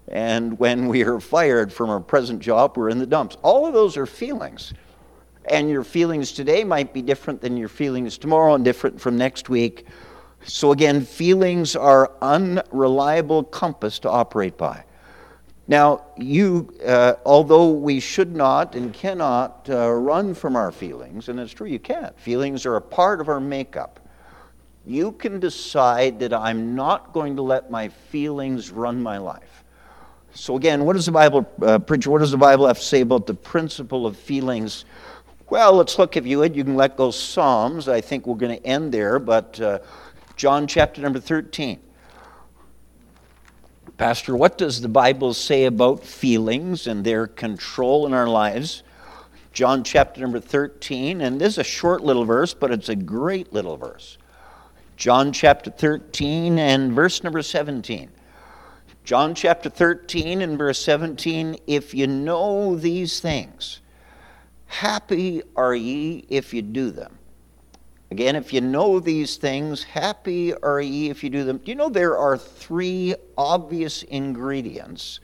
And 0.09 0.57
when 0.59 0.87
we 0.87 1.03
are 1.03 1.19
fired 1.19 1.71
from 1.71 1.89
our 1.89 1.99
present 1.99 2.39
job, 2.39 2.77
we're 2.77 2.89
in 2.89 2.97
the 2.99 3.05
dumps. 3.05 3.37
All 3.43 3.65
of 3.67 3.73
those 3.73 3.95
are 3.95 4.05
feelings 4.05 4.73
and 5.49 5.69
your 5.69 5.83
feelings 5.83 6.31
today 6.31 6.63
might 6.63 6.93
be 6.93 7.01
different 7.01 7.41
than 7.41 7.57
your 7.57 7.69
feelings 7.69 8.17
tomorrow 8.17 8.53
and 8.53 8.63
different 8.63 9.01
from 9.01 9.17
next 9.17 9.49
week. 9.49 9.87
So, 10.45 10.71
again, 10.71 11.01
feelings 11.01 11.75
are 11.75 12.11
unreliable 12.21 13.43
compass 13.43 13.99
to 13.99 14.09
operate 14.09 14.57
by. 14.57 14.83
Now, 15.67 16.05
you, 16.17 16.73
uh, 16.85 17.15
although 17.25 17.71
we 17.71 17.99
should 17.99 18.35
not 18.35 18.75
and 18.75 18.93
cannot 18.93 19.67
uh, 19.69 19.91
run 19.91 20.33
from 20.33 20.55
our 20.55 20.71
feelings, 20.71 21.29
and 21.29 21.39
it's 21.39 21.51
true, 21.51 21.67
you 21.67 21.79
can't. 21.79 22.17
Feelings 22.19 22.65
are 22.65 22.77
a 22.77 22.81
part 22.81 23.21
of 23.21 23.27
our 23.27 23.39
makeup. 23.39 23.99
You 24.85 25.11
can 25.11 25.39
decide 25.39 26.19
that 26.19 26.33
I'm 26.33 26.73
not 26.73 27.11
going 27.11 27.35
to 27.35 27.41
let 27.41 27.69
my 27.69 27.89
feelings 27.89 28.71
run 28.71 29.03
my 29.03 29.17
life. 29.17 29.58
So, 30.33 30.55
again, 30.55 30.85
what 30.85 30.93
does 30.93 31.05
the 31.05 31.11
Bible, 31.11 31.49
uh, 31.61 31.79
preacher, 31.79 32.11
what 32.11 32.19
does 32.19 32.31
the 32.31 32.37
Bible 32.37 32.67
have 32.67 32.77
to 32.77 32.85
say 32.85 33.01
about 33.01 33.27
the 33.27 33.33
principle 33.33 34.05
of 34.05 34.15
feelings? 34.15 34.85
Well, 35.49 35.73
let's 35.73 35.97
look, 35.97 36.15
if 36.15 36.27
you 36.27 36.39
would. 36.39 36.55
You 36.55 36.63
can 36.63 36.75
let 36.75 36.95
go 36.95 37.09
Psalms. 37.09 37.87
I 37.87 38.01
think 38.01 38.27
we're 38.27 38.35
going 38.35 38.57
to 38.57 38.65
end 38.65 38.91
there, 38.91 39.17
but 39.17 39.59
uh, 39.59 39.79
John 40.35 40.67
chapter 40.67 41.01
number 41.01 41.19
13. 41.19 41.79
Pastor, 43.97 44.35
what 44.37 44.57
does 44.57 44.79
the 44.79 44.87
Bible 44.87 45.33
say 45.33 45.65
about 45.65 46.05
feelings 46.05 46.87
and 46.87 47.03
their 47.03 47.27
control 47.27 48.05
in 48.05 48.13
our 48.13 48.29
lives? 48.29 48.83
John 49.51 49.83
chapter 49.83 50.21
number 50.21 50.39
13, 50.39 51.19
and 51.19 51.41
this 51.41 51.53
is 51.53 51.57
a 51.57 51.63
short 51.63 52.01
little 52.01 52.23
verse, 52.23 52.53
but 52.53 52.71
it's 52.71 52.87
a 52.87 52.95
great 52.95 53.51
little 53.51 53.75
verse. 53.75 54.17
John 54.95 55.33
chapter 55.33 55.71
13 55.71 56.59
and 56.59 56.93
verse 56.93 57.23
number 57.23 57.41
17. 57.41 58.09
John 59.09 59.33
chapter 59.33 59.71
13 59.71 60.43
and 60.43 60.55
verse 60.55 60.77
17 60.83 61.57
If 61.65 61.95
you 61.95 62.05
know 62.05 62.75
these 62.75 63.19
things, 63.19 63.81
Happy 64.67 65.41
are 65.55 65.73
ye 65.73 66.27
if 66.29 66.53
you 66.53 66.61
do 66.61 66.91
them. 66.91 67.17
Again, 68.11 68.35
if 68.35 68.53
you 68.53 68.61
know 68.61 68.99
these 68.99 69.37
things, 69.37 69.81
happy 69.81 70.53
are 70.53 70.79
ye 70.79 71.09
if 71.09 71.23
you 71.23 71.31
do 71.31 71.43
them. 71.43 71.57
Do 71.57 71.71
you 71.71 71.75
know 71.75 71.89
there 71.89 72.19
are 72.19 72.37
three 72.37 73.15
obvious 73.35 74.03
ingredients 74.03 75.21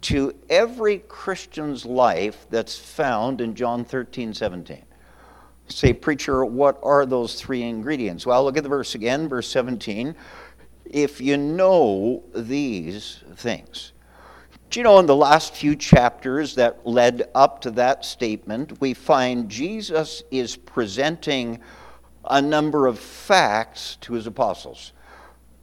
to 0.00 0.34
every 0.48 1.00
Christian's 1.00 1.84
life 1.84 2.46
that's 2.48 2.78
found 2.78 3.42
in 3.42 3.54
John 3.54 3.84
13, 3.84 4.32
17? 4.32 4.82
Say, 5.68 5.92
preacher, 5.92 6.42
what 6.42 6.80
are 6.82 7.04
those 7.04 7.38
three 7.38 7.64
ingredients? 7.64 8.24
Well, 8.24 8.42
look 8.44 8.56
at 8.56 8.62
the 8.62 8.70
verse 8.70 8.94
again, 8.94 9.28
verse 9.28 9.48
17. 9.48 10.16
If 10.90 11.20
you 11.20 11.36
know 11.36 12.22
these 12.34 13.22
things. 13.36 13.92
Do 14.70 14.80
you 14.80 14.84
know 14.84 14.98
in 14.98 15.06
the 15.06 15.16
last 15.16 15.54
few 15.54 15.74
chapters 15.74 16.54
that 16.56 16.86
led 16.86 17.30
up 17.34 17.62
to 17.62 17.70
that 17.72 18.04
statement, 18.04 18.80
we 18.80 18.92
find 18.92 19.48
Jesus 19.48 20.22
is 20.30 20.56
presenting 20.56 21.60
a 22.28 22.42
number 22.42 22.86
of 22.86 22.98
facts 22.98 23.96
to 24.02 24.12
his 24.12 24.26
apostles. 24.26 24.92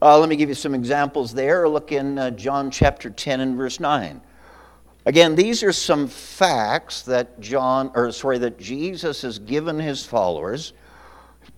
Uh, 0.01 0.17
let 0.17 0.27
me 0.27 0.35
give 0.35 0.49
you 0.49 0.55
some 0.55 0.73
examples 0.73 1.33
there. 1.33 1.69
Look 1.69 1.91
in 1.91 2.17
uh, 2.17 2.31
John 2.31 2.71
chapter 2.71 3.09
10 3.09 3.41
and 3.41 3.55
verse 3.55 3.79
9. 3.79 4.21
Again, 5.05 5.35
these 5.35 5.61
are 5.61 5.71
some 5.71 6.07
facts 6.07 7.03
that 7.03 7.39
John, 7.39 7.91
or 7.93 8.11
sorry, 8.11 8.39
that 8.39 8.57
Jesus 8.57 9.21
has 9.21 9.37
given 9.37 9.79
his 9.79 10.03
followers. 10.03 10.73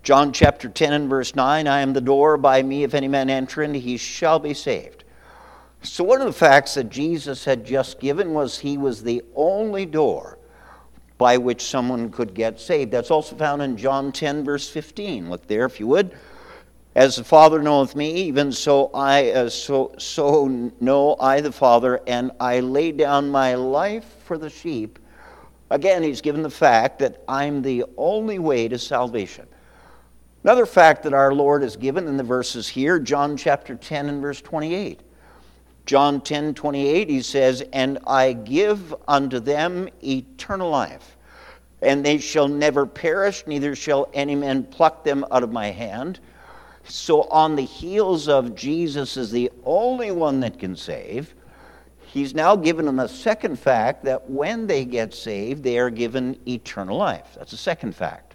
John 0.03 0.32
chapter 0.32 0.70
10 0.70 0.94
and 0.94 1.10
verse 1.10 1.36
9 1.36 1.67
I 1.67 1.82
am 1.82 1.94
the 1.94 2.01
door, 2.01 2.38
by 2.38 2.63
me, 2.63 2.84
if 2.84 2.94
any 2.94 3.08
man 3.08 3.29
enter 3.29 3.62
in, 3.62 3.74
he 3.74 3.98
shall 3.98 4.39
be 4.39 4.53
saved. 4.53 5.03
So, 5.82 6.03
one 6.03 6.22
of 6.22 6.27
the 6.27 6.34
facts 6.34 6.74
that 6.74 6.89
Jesus 6.89 7.46
had 7.46 7.65
just 7.65 8.00
given 8.00 8.34
was 8.34 8.60
he 8.60 8.77
was 8.77 9.03
the 9.03 9.24
only 9.36 9.86
door 9.86 10.38
by 11.17 11.38
which 11.38 11.63
someone 11.63 12.10
could 12.10 12.34
get 12.34 12.60
saved. 12.60 12.91
That's 12.91 13.12
also 13.12 13.36
found 13.36 13.62
in 13.62 13.77
John 13.77 14.12
10, 14.12 14.44
verse 14.44 14.70
15. 14.70 15.29
Look 15.29 15.48
there, 15.48 15.65
if 15.65 15.79
you 15.79 15.88
would. 15.88 16.15
As 16.96 17.15
the 17.15 17.24
Father 17.24 17.62
knoweth 17.62 17.96
me, 17.96 18.12
even 18.24 18.51
so 18.51 18.89
I 18.94 19.29
uh, 19.29 19.50
so 19.50 19.94
so 20.00 20.72
know 20.79 21.15
I 21.20 21.41
the 21.41 21.51
Father, 21.51 22.01
and 22.08 22.32
I 22.39 22.60
lay 22.60 22.91
down 22.91 23.29
my 23.29 23.53
life 23.53 24.15
for 24.24 24.38
the 24.38 24.50
sheep. 24.50 24.98
Again, 25.70 26.01
he's 26.01 26.22
given 26.22 26.41
the 26.41 26.50
fact 26.50 26.98
that 27.00 27.22
I'm 27.27 27.62
the 27.62 27.84
only 27.98 28.39
way 28.39 28.67
to 28.67 28.79
salvation. 28.79 29.46
Another 30.48 30.66
fact 30.66 31.04
that 31.04 31.13
our 31.13 31.34
Lord 31.34 31.62
has 31.62 31.75
given 31.75 32.08
in 32.08 32.16
the 32.16 32.24
verses 32.24 32.70
here, 32.70 33.00
John 33.00 33.36
chapter 33.36 33.75
10 33.75 34.08
and 34.08 34.22
verse 34.22 34.39
28. 34.39 35.01
John 35.86 36.22
10 36.22 36.54
28, 36.54 37.10
he 37.10 37.22
says, 37.22 37.66
And 37.74 38.00
I 38.08 38.32
give 38.32 38.96
unto 39.10 39.42
them 39.42 39.89
eternal 40.01 40.70
life, 40.70 41.18
and 41.82 42.06
they 42.06 42.18
shall 42.18 42.48
never 42.48 42.86
perish, 42.86 43.44
neither 43.46 43.75
shall 43.75 44.08
any 44.13 44.36
man 44.36 44.63
pluck 44.63 45.04
them 45.04 45.25
out 45.32 45.44
of 45.44 45.51
my 45.51 45.68
hand. 45.68 46.22
So, 46.86 47.24
on 47.24 47.58
the 47.58 47.66
heels 47.66 48.30
of 48.30 48.56
Jesus 48.56 49.18
is 49.18 49.30
the 49.30 49.51
only 49.66 50.12
one 50.12 50.39
that 50.39 50.60
can 50.60 50.77
save, 50.77 51.36
he's 52.06 52.34
now 52.34 52.56
given 52.56 52.86
them 52.86 53.00
a 53.00 53.10
second 53.10 53.60
fact 53.60 54.06
that 54.06 54.30
when 54.30 54.66
they 54.66 54.86
get 54.86 55.13
saved, 55.13 55.62
they 55.62 55.77
are 55.77 55.89
given 55.89 56.39
eternal 56.48 56.96
life. 56.96 57.36
That's 57.38 57.51
a 57.51 57.58
second 57.58 57.98
fact. 57.98 58.26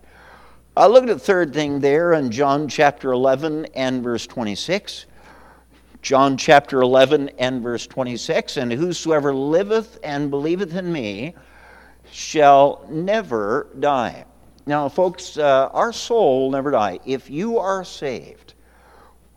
Uh, 0.74 0.86
look 0.86 1.02
at 1.02 1.08
the 1.08 1.18
third 1.18 1.52
thing 1.52 1.80
there 1.80 2.14
in 2.14 2.30
John 2.30 2.66
chapter 2.66 3.12
11 3.12 3.66
and 3.74 4.02
verse 4.02 4.26
26. 4.26 5.04
John 6.00 6.38
chapter 6.38 6.80
11 6.80 7.28
and 7.38 7.62
verse 7.62 7.86
26 7.86 8.56
And 8.56 8.72
whosoever 8.72 9.34
liveth 9.34 9.98
and 10.02 10.30
believeth 10.30 10.74
in 10.74 10.90
me 10.90 11.34
shall 12.10 12.86
never 12.88 13.66
die. 13.80 14.24
Now, 14.64 14.88
folks, 14.88 15.36
uh, 15.36 15.68
our 15.74 15.92
soul 15.92 16.44
will 16.44 16.50
never 16.52 16.70
die. 16.70 17.00
If 17.04 17.28
you 17.28 17.58
are 17.58 17.84
saved, 17.84 18.54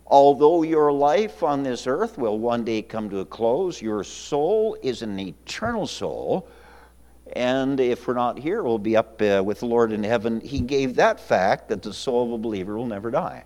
although 0.07 0.63
your 0.63 0.93
life 0.93 1.43
on 1.43 1.63
this 1.63 1.85
earth 1.85 2.17
will 2.17 2.39
one 2.39 2.63
day 2.63 2.81
come 2.81 3.09
to 3.09 3.19
a 3.19 3.25
close, 3.25 3.81
your 3.81 4.05
soul 4.05 4.77
is 4.81 5.01
an 5.01 5.19
eternal 5.19 5.85
soul. 5.85 6.47
And 7.33 7.79
if 7.79 8.07
we're 8.07 8.13
not 8.13 8.37
here, 8.37 8.63
we'll 8.63 8.77
be 8.77 8.95
up 8.95 9.21
uh, 9.21 9.41
with 9.43 9.59
the 9.59 9.65
Lord 9.65 9.91
in 9.91 10.03
heaven. 10.03 10.41
He 10.41 10.59
gave 10.59 10.95
that 10.95 11.19
fact 11.19 11.69
that 11.69 11.81
the 11.81 11.93
soul 11.93 12.27
of 12.27 12.31
a 12.33 12.37
believer 12.37 12.77
will 12.77 12.85
never 12.85 13.09
die. 13.09 13.45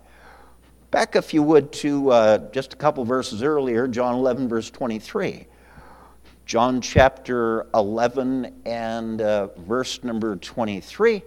Back, 0.90 1.16
if 1.16 1.32
you 1.32 1.42
would, 1.42 1.72
to 1.74 2.10
uh, 2.10 2.38
just 2.50 2.74
a 2.74 2.76
couple 2.76 3.04
verses 3.04 3.42
earlier, 3.42 3.86
John 3.86 4.14
11, 4.16 4.48
verse 4.48 4.70
23. 4.70 5.46
John 6.46 6.80
chapter 6.80 7.66
11 7.74 8.62
and 8.66 9.22
uh, 9.22 9.48
verse 9.58 10.02
number 10.02 10.34
23. 10.34 11.22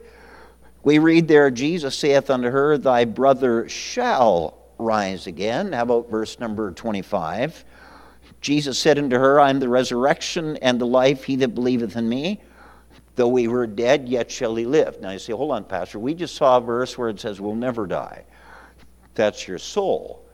We 0.83 1.00
read 1.00 1.29
there, 1.29 1.50
Jesus 1.50 1.98
saith 1.98 2.29
unto 2.29 2.50
her, 2.50 2.77
Thy 2.77 3.05
brother 3.05 3.69
shall 3.69 4.57
rise 4.77 5.27
again. 5.27 5.72
How 5.72 5.83
about 5.83 6.12
verse 6.12 6.39
number 6.41 6.72
25? 6.72 7.63
Jesus 8.43 8.77
said 8.77 9.00
unto 9.00 9.17
her, 9.17 9.39
I 9.39 9.50
am 9.50 9.62
the 9.62 9.69
resurrection 9.69 10.57
and 10.57 10.79
the 10.79 10.85
life. 10.85 11.23
He 11.23 11.38
that 11.38 11.55
believeth 11.55 11.95
in 11.95 12.09
me, 12.09 12.41
though 13.15 13.33
he 13.38 13.47
were 13.47 13.65
dead, 13.65 14.09
yet 14.09 14.29
shall 14.29 14.53
he 14.55 14.65
live. 14.65 15.00
Now 15.00 15.12
you 15.12 15.19
say, 15.19 15.31
hold 15.31 15.51
on, 15.51 15.63
Pastor. 15.63 15.97
We 15.97 16.13
just 16.13 16.35
saw 16.35 16.57
a 16.57 16.62
verse 16.62 16.97
where 16.97 17.07
it 17.07 17.21
says, 17.21 17.39
We'll 17.39 17.55
never 17.55 17.88
die. 17.88 18.25
That's 19.15 19.47
your 19.47 19.59
soul. 19.59 20.25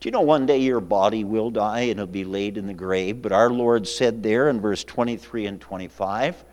Do 0.00 0.08
you 0.08 0.12
know 0.12 0.22
one 0.22 0.46
day 0.46 0.58
your 0.58 0.80
body 0.80 1.24
will 1.24 1.50
die 1.50 1.82
and 1.82 1.92
it'll 2.00 2.06
be 2.06 2.24
laid 2.24 2.56
in 2.56 2.66
the 2.66 2.72
grave? 2.72 3.20
But 3.20 3.32
our 3.32 3.50
Lord 3.50 3.86
said 3.86 4.22
there 4.22 4.48
in 4.48 4.58
verse 4.58 4.82
23 4.82 5.46
and 5.46 5.60
25, 5.60 6.44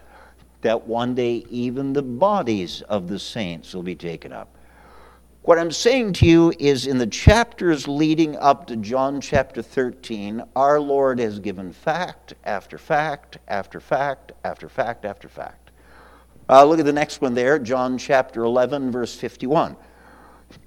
that 0.61 0.85
one 0.85 1.15
day 1.15 1.45
even 1.49 1.93
the 1.93 2.03
bodies 2.03 2.81
of 2.83 3.07
the 3.07 3.17
saints 3.17 3.73
will 3.73 3.83
be 3.83 3.95
taken 3.95 4.33
up. 4.33 4.53
What 5.49 5.57
I'm 5.57 5.71
saying 5.71 6.13
to 6.13 6.27
you 6.27 6.53
is 6.59 6.85
in 6.85 6.99
the 6.99 7.07
chapters 7.07 7.87
leading 7.87 8.35
up 8.37 8.67
to 8.67 8.75
John 8.75 9.19
chapter 9.19 9.63
13, 9.63 10.43
our 10.55 10.79
Lord 10.79 11.17
has 11.17 11.39
given 11.39 11.73
fact 11.73 12.35
after 12.43 12.77
fact 12.77 13.39
after 13.47 13.79
fact 13.79 14.31
after 14.43 14.69
fact 14.69 15.05
after 15.05 15.27
fact. 15.27 15.71
Uh, 16.47 16.65
look 16.65 16.77
at 16.77 16.85
the 16.85 16.93
next 16.93 17.19
one 17.19 17.33
there, 17.33 17.57
John 17.57 17.97
chapter 17.97 18.43
11, 18.43 18.91
verse 18.91 19.15
51. 19.15 19.75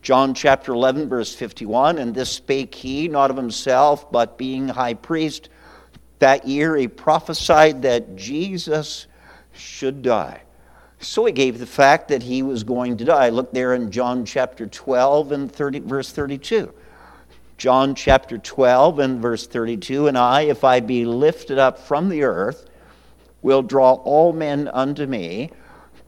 John 0.02 0.34
chapter 0.34 0.72
11, 0.72 1.08
verse 1.08 1.32
51 1.32 1.98
And 1.98 2.12
this 2.12 2.30
spake 2.30 2.74
he, 2.74 3.06
not 3.06 3.30
of 3.30 3.36
himself, 3.36 4.10
but 4.10 4.36
being 4.36 4.66
high 4.66 4.94
priest, 4.94 5.48
that 6.18 6.48
year 6.48 6.74
he 6.74 6.88
prophesied 6.88 7.82
that 7.82 8.16
Jesus 8.16 9.06
should 9.52 10.02
die. 10.02 10.42
So 11.02 11.24
he 11.24 11.32
gave 11.32 11.58
the 11.58 11.66
fact 11.66 12.08
that 12.08 12.22
he 12.22 12.42
was 12.42 12.62
going 12.62 12.96
to 12.98 13.04
die. 13.04 13.28
Look 13.30 13.52
there 13.52 13.74
in 13.74 13.90
John 13.90 14.24
chapter 14.24 14.66
12 14.66 15.32
and 15.32 15.52
30, 15.52 15.80
verse 15.80 16.12
32. 16.12 16.72
John 17.58 17.94
chapter 17.94 18.38
12 18.38 18.98
and 19.00 19.20
verse 19.20 19.46
32 19.46 20.06
And 20.06 20.16
I, 20.16 20.42
if 20.42 20.64
I 20.64 20.80
be 20.80 21.04
lifted 21.04 21.58
up 21.58 21.78
from 21.78 22.08
the 22.08 22.22
earth, 22.22 22.68
will 23.42 23.62
draw 23.62 23.94
all 23.94 24.32
men 24.32 24.68
unto 24.68 25.06
me. 25.06 25.50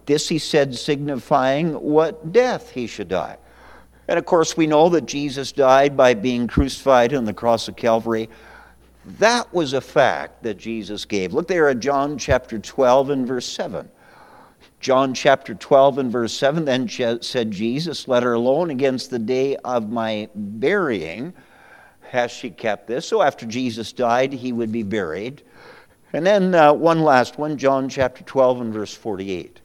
This 0.07 0.29
he 0.29 0.39
said, 0.39 0.75
signifying 0.77 1.73
what 1.73 2.33
death 2.33 2.71
he 2.71 2.87
should 2.87 3.09
die. 3.09 3.37
And 4.07 4.19
of 4.19 4.27
course, 4.27 4.57
we 4.57 4.67
know 4.67 4.89
that 4.91 5.07
Jesus 5.07 5.51
died 5.51 5.97
by 5.97 6.15
being 6.15 6.47
crucified 6.47 7.15
on 7.15 7.25
the 7.25 7.33
cross 7.33 7.69
of 7.69 7.77
Calvary. 7.77 8.29
That 9.19 9.53
was 9.53 9.73
a 9.73 9.81
fact 9.81 10.43
that 10.43 10.59
Jesus 10.59 11.05
gave. 11.05 11.33
Look 11.33 11.49
there 11.49 11.69
at 11.69 11.81
John 11.81 12.19
chapter 12.19 12.59
12 12.59 13.11
and 13.11 13.27
verse 13.27 13.47
7. 13.47 13.89
John 14.85 15.15
chapter 15.15 15.55
12 15.55 15.97
and 15.97 16.13
verse 16.13 16.35
7 16.35 16.67
then 16.67 16.87
said 17.23 17.51
Jesus, 17.51 18.07
Let 18.07 18.23
her 18.23 18.35
alone 18.35 18.69
against 18.69 19.09
the 19.09 19.19
day 19.19 19.57
of 19.65 19.89
my 19.89 20.29
burying. 20.35 21.33
Has 22.03 22.31
she 22.31 22.51
kept 22.51 22.87
this? 22.87 23.09
So 23.09 23.23
after 23.23 23.47
Jesus 23.47 23.95
died, 23.95 24.35
he 24.35 24.53
would 24.53 24.71
be 24.71 24.83
buried. 24.83 25.41
And 26.13 26.27
then 26.27 26.55
uh, 26.55 26.75
one 26.75 27.01
last 27.01 27.39
one, 27.39 27.57
John 27.57 27.89
chapter 27.89 28.23
12 28.25 28.61
and 28.61 28.75
verse 28.75 28.93
48. 28.93 29.63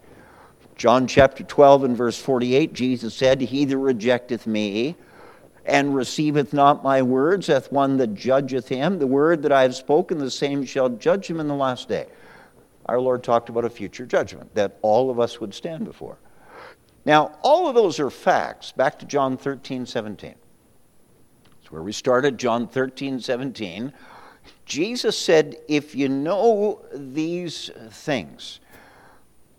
John 0.77 1.05
chapter 1.05 1.43
12 1.43 1.83
and 1.83 1.97
verse 1.97 2.17
48, 2.17 2.71
Jesus 2.71 3.13
said, 3.13 3.41
He 3.41 3.65
that 3.65 3.77
rejecteth 3.77 4.47
me, 4.47 4.95
and 5.65 5.93
receiveth 5.93 6.53
not 6.53 6.81
my 6.81 7.01
words 7.01 7.47
hath 7.47 7.73
one 7.73 7.97
that 7.97 8.15
judgeth 8.15 8.69
him. 8.69 8.99
The 8.99 9.05
word 9.05 9.41
that 9.41 9.51
I 9.51 9.63
have 9.63 9.75
spoken, 9.75 10.17
the 10.17 10.31
same 10.31 10.63
shall 10.63 10.87
judge 10.87 11.27
him 11.27 11.41
in 11.41 11.49
the 11.49 11.55
last 11.55 11.89
day. 11.89 12.07
Our 12.89 12.99
Lord 12.99 13.23
talked 13.23 13.49
about 13.49 13.65
a 13.65 13.69
future 13.69 14.05
judgment 14.05 14.55
that 14.55 14.79
all 14.81 15.11
of 15.11 15.19
us 15.19 15.39
would 15.39 15.53
stand 15.53 15.85
before. 15.85 16.17
Now, 17.05 17.37
all 17.43 17.67
of 17.67 17.75
those 17.75 17.99
are 17.99 18.09
facts. 18.09 18.71
Back 18.71 18.97
to 18.99 19.05
John 19.05 19.37
13, 19.37 19.85
17. 19.85 20.33
That's 21.43 21.71
where 21.71 21.83
we 21.83 21.91
started, 21.91 22.39
John 22.39 22.67
13, 22.67 23.19
17. 23.19 23.93
Jesus 24.65 25.15
said, 25.15 25.57
If 25.67 25.93
you 25.93 26.09
know 26.09 26.83
these 26.91 27.69
things, 27.91 28.59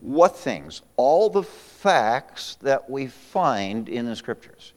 what 0.00 0.37
things? 0.37 0.82
All 0.96 1.30
the 1.30 1.44
facts 1.44 2.56
that 2.62 2.90
we 2.90 3.06
find 3.06 3.88
in 3.88 4.06
the 4.06 4.16
scriptures. 4.16 4.72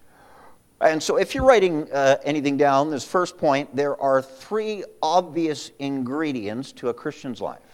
And 0.80 1.02
so, 1.02 1.16
if 1.18 1.34
you're 1.34 1.46
writing 1.46 1.92
uh, 1.92 2.18
anything 2.24 2.58
down, 2.58 2.92
this 2.92 3.06
first 3.06 3.36
point, 3.38 3.76
there 3.76 4.00
are 4.00 4.22
three 4.22 4.84
obvious 5.02 5.72
ingredients 5.80 6.72
to 6.74 6.90
a 6.90 6.94
Christian's 6.94 7.42
life. 7.42 7.73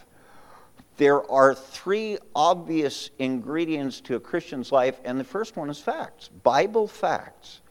There 1.00 1.32
are 1.32 1.56
three 1.56 2.18
obvious 2.36 3.10
ingredients 3.20 4.02
to 4.02 4.18
a 4.18 4.20
Christian's 4.20 4.70
life, 4.70 5.00
and 5.06 5.18
the 5.18 5.24
first 5.24 5.56
one 5.56 5.70
is 5.70 5.80
facts, 5.80 6.28
Bible 6.28 6.90
facts. 6.90 7.62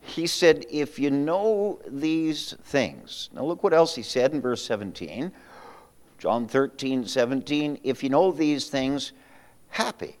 He 0.00 0.26
said, 0.26 0.64
If 0.70 0.98
you 0.98 1.10
know 1.10 1.78
these 1.86 2.54
things, 2.62 3.28
now 3.34 3.44
look 3.44 3.62
what 3.62 3.74
else 3.74 3.94
he 3.94 4.02
said 4.02 4.32
in 4.32 4.40
verse 4.40 4.64
17. 4.64 5.30
John 6.16 6.48
13, 6.48 7.06
17, 7.06 7.80
if 7.82 8.02
you 8.02 8.08
know 8.08 8.32
these 8.32 8.70
things, 8.70 9.12
happy. 9.68 10.16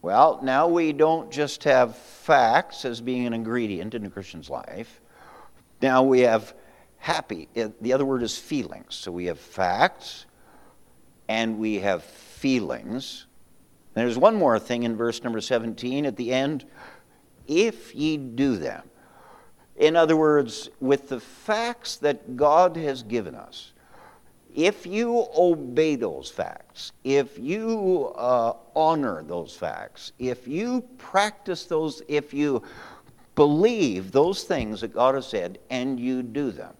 Well, 0.00 0.40
now 0.42 0.68
we 0.68 0.94
don't 0.94 1.30
just 1.30 1.64
have 1.64 1.94
facts 1.94 2.86
as 2.86 3.02
being 3.02 3.26
an 3.26 3.34
ingredient 3.34 3.92
in 3.92 4.06
a 4.06 4.10
Christian's 4.10 4.48
life. 4.48 5.02
Now 5.82 6.02
we 6.02 6.20
have 6.20 6.54
happy. 6.96 7.48
The 7.52 7.92
other 7.92 8.06
word 8.06 8.22
is 8.22 8.38
feelings. 8.38 8.94
So 8.94 9.12
we 9.12 9.26
have 9.26 9.38
facts 9.38 10.24
and 11.32 11.58
we 11.58 11.78
have 11.78 12.04
feelings. 12.04 13.24
There's 13.94 14.18
one 14.18 14.36
more 14.36 14.58
thing 14.58 14.82
in 14.82 14.96
verse 14.96 15.24
number 15.24 15.40
17 15.40 16.04
at 16.04 16.14
the 16.16 16.30
end 16.30 16.66
if 17.48 17.94
ye 17.94 18.18
do 18.18 18.58
them. 18.58 18.82
In 19.76 19.96
other 19.96 20.14
words, 20.14 20.68
with 20.78 21.08
the 21.08 21.20
facts 21.20 21.96
that 21.96 22.36
God 22.36 22.76
has 22.76 23.02
given 23.02 23.34
us, 23.34 23.72
if 24.54 24.86
you 24.86 25.26
obey 25.34 25.96
those 25.96 26.30
facts, 26.30 26.92
if 27.02 27.38
you 27.38 28.12
uh, 28.14 28.52
honor 28.76 29.22
those 29.22 29.56
facts, 29.56 30.12
if 30.18 30.46
you 30.46 30.82
practice 30.98 31.64
those, 31.64 32.02
if 32.08 32.34
you 32.34 32.62
believe 33.36 34.12
those 34.12 34.44
things 34.44 34.82
that 34.82 34.92
God 34.92 35.14
has 35.14 35.26
said 35.26 35.58
and 35.70 35.98
you 35.98 36.22
do 36.22 36.50
them. 36.50 36.74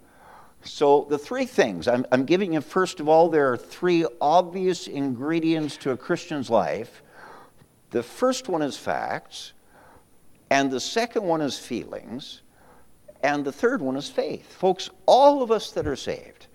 So, 0.65 1.07
the 1.11 1.19
three 1.19 1.45
things 1.45 1.89
I'm, 1.89 2.07
I'm 2.13 2.25
giving 2.25 2.53
you, 2.53 2.61
first 2.61 3.01
of 3.01 3.09
all, 3.09 3.29
there 3.29 3.53
are 3.53 3.57
three 3.57 4.07
obvious 4.21 4.87
ingredients 4.87 5.77
to 5.79 5.91
a 5.91 5.97
Christian's 5.97 6.49
life. 6.49 7.03
The 7.91 8.03
first 8.03 8.49
one 8.49 8.63
is 8.63 8.77
facts, 8.77 9.55
and 10.51 10.71
the 10.71 10.81
second 10.81 11.25
one 11.25 11.41
is 11.41 11.59
feelings, 11.59 12.43
and 13.25 13.45
the 13.45 13.53
third 13.53 13.83
one 13.83 13.97
is 13.97 14.09
faith. 14.09 14.53
Folks, 14.55 14.89
all 15.05 15.43
of 15.43 15.51
us 15.51 15.73
that 15.73 15.87
are 15.87 15.97
saved, 15.97 16.47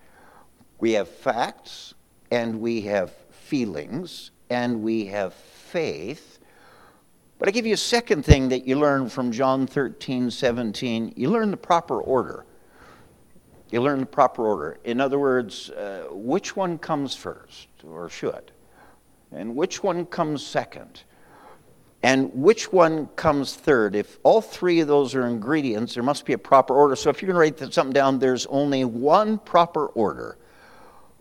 we 0.79 0.93
have 0.93 1.09
facts, 1.09 1.93
and 2.31 2.61
we 2.61 2.81
have 2.81 3.11
feelings, 3.31 4.31
and 4.49 4.81
we 4.81 5.05
have 5.07 5.33
faith. 5.33 6.39
But 7.39 7.49
I 7.49 7.51
give 7.51 7.65
you 7.65 7.73
a 7.73 7.77
second 7.77 8.23
thing 8.23 8.49
that 8.49 8.65
you 8.65 8.79
learn 8.79 9.09
from 9.09 9.31
John 9.31 9.67
13, 9.67 10.31
17. 10.31 11.13
You 11.15 11.29
learn 11.29 11.51
the 11.51 11.57
proper 11.57 12.01
order. 12.01 12.45
You 13.71 13.81
learn 13.81 13.99
the 13.99 14.05
proper 14.05 14.45
order. 14.45 14.79
In 14.83 15.01
other 15.01 15.19
words, 15.19 15.69
uh, 15.69 16.07
which 16.11 16.55
one 16.55 16.77
comes 16.77 17.15
first, 17.15 17.67
or 17.85 18.09
should, 18.09 18.51
and 19.31 19.55
which 19.55 19.83
one 19.83 20.05
comes 20.05 20.45
second, 20.45 21.03
and 22.01 22.31
which 22.33 22.71
one 22.71 23.07
comes 23.15 23.55
third. 23.55 23.95
If 23.95 24.19
all 24.23 24.41
three 24.41 24.79
of 24.79 24.87
those 24.87 25.15
are 25.15 25.27
ingredients, 25.27 25.93
there 25.93 26.03
must 26.03 26.25
be 26.25 26.33
a 26.33 26.37
proper 26.37 26.73
order. 26.73 26.95
So 26.95 27.09
if 27.09 27.21
you're 27.21 27.27
going 27.31 27.51
to 27.51 27.63
write 27.63 27.73
something 27.73 27.93
down, 27.93 28.19
there's 28.19 28.45
only 28.45 28.85
one 28.85 29.37
proper 29.39 29.87
order 29.87 30.37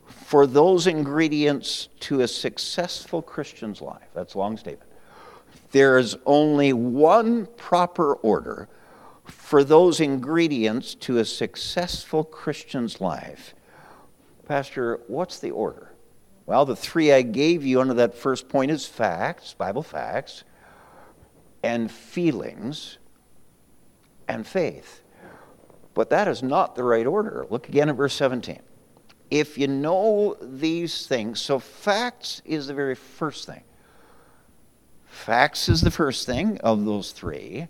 for 0.05 0.47
those 0.47 0.87
ingredients 0.87 1.89
to 2.01 2.21
a 2.21 2.29
successful 2.29 3.23
Christian's 3.23 3.81
life. 3.81 4.09
That's 4.15 4.35
a 4.35 4.39
long 4.39 4.57
statement. 4.57 4.91
There 5.73 5.99
is 5.99 6.17
only 6.27 6.73
one 6.73 7.47
proper 7.57 8.15
order 8.15 8.69
for 9.47 9.63
those 9.63 10.01
ingredients 10.01 10.97
to 10.97 11.19
a 11.19 11.25
successful 11.25 12.25
Christian's 12.25 13.01
life. 13.01 13.55
Pastor, 14.45 14.99
what's 15.07 15.39
the 15.39 15.53
order? 15.53 15.93
Well, 16.47 16.65
the 16.65 16.75
three 16.75 17.13
I 17.13 17.23
gave 17.23 17.65
you 17.65 17.81
under 17.81 17.95
that 17.95 18.17
first 18.17 18.49
point 18.49 18.73
is 18.73 18.87
facts, 18.87 19.55
Bible 19.55 19.85
facts, 19.85 20.43
and 21.63 21.89
feelings, 21.89 22.99
and 24.27 24.45
faith. 24.45 25.03
But 25.95 26.11
that 26.11 26.27
is 26.27 26.43
not 26.43 26.75
the 26.75 26.83
right 26.83 27.07
order. 27.07 27.47
Look 27.49 27.69
again 27.69 27.89
at 27.89 27.95
verse 27.95 28.15
17. 28.15 28.59
If 29.31 29.57
you 29.57 29.69
know 29.69 30.37
these 30.43 31.07
things, 31.07 31.41
so 31.41 31.61
facts 31.61 32.43
is 32.45 32.67
the 32.67 32.75
very 32.75 32.97
first 32.97 33.47
thing. 33.47 33.63
Facts 35.05 35.69
is 35.69 35.83
the 35.83 35.93
first 35.93 36.27
thing 36.27 36.59
of 36.63 36.85
those 36.85 37.13
three. 37.13 37.69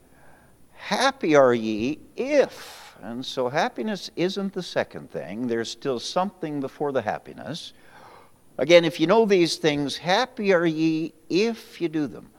Happy 0.87 1.35
are 1.35 1.53
ye 1.53 1.99
if. 2.15 2.97
And 3.03 3.27
so 3.27 3.49
happiness 3.49 4.09
isn't 4.15 4.53
the 4.53 4.63
second 4.63 5.11
thing. 5.11 5.49
There's 5.49 5.69
still 5.69 5.99
something 5.99 6.61
before 6.61 6.93
the 6.93 7.03
happiness. 7.03 7.73
Again, 8.57 8.85
if 8.85 9.01
you 9.01 9.09
know 9.09 9.27
these 9.27 9.57
things, 9.57 9.97
happy 9.97 10.53
are 10.53 10.65
ye 10.65 11.13
if 11.29 11.81
you 11.81 11.89
do 11.89 12.07
them. 12.07 12.31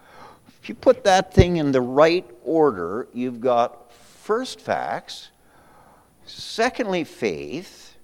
If 0.61 0.69
you 0.69 0.75
put 0.75 1.03
that 1.03 1.33
thing 1.33 1.57
in 1.57 1.73
the 1.73 1.81
right 1.81 2.25
order, 2.45 3.09
you've 3.13 3.41
got 3.41 3.91
first 3.91 4.61
facts, 4.61 5.31
secondly, 6.25 7.03
faith, 7.03 7.97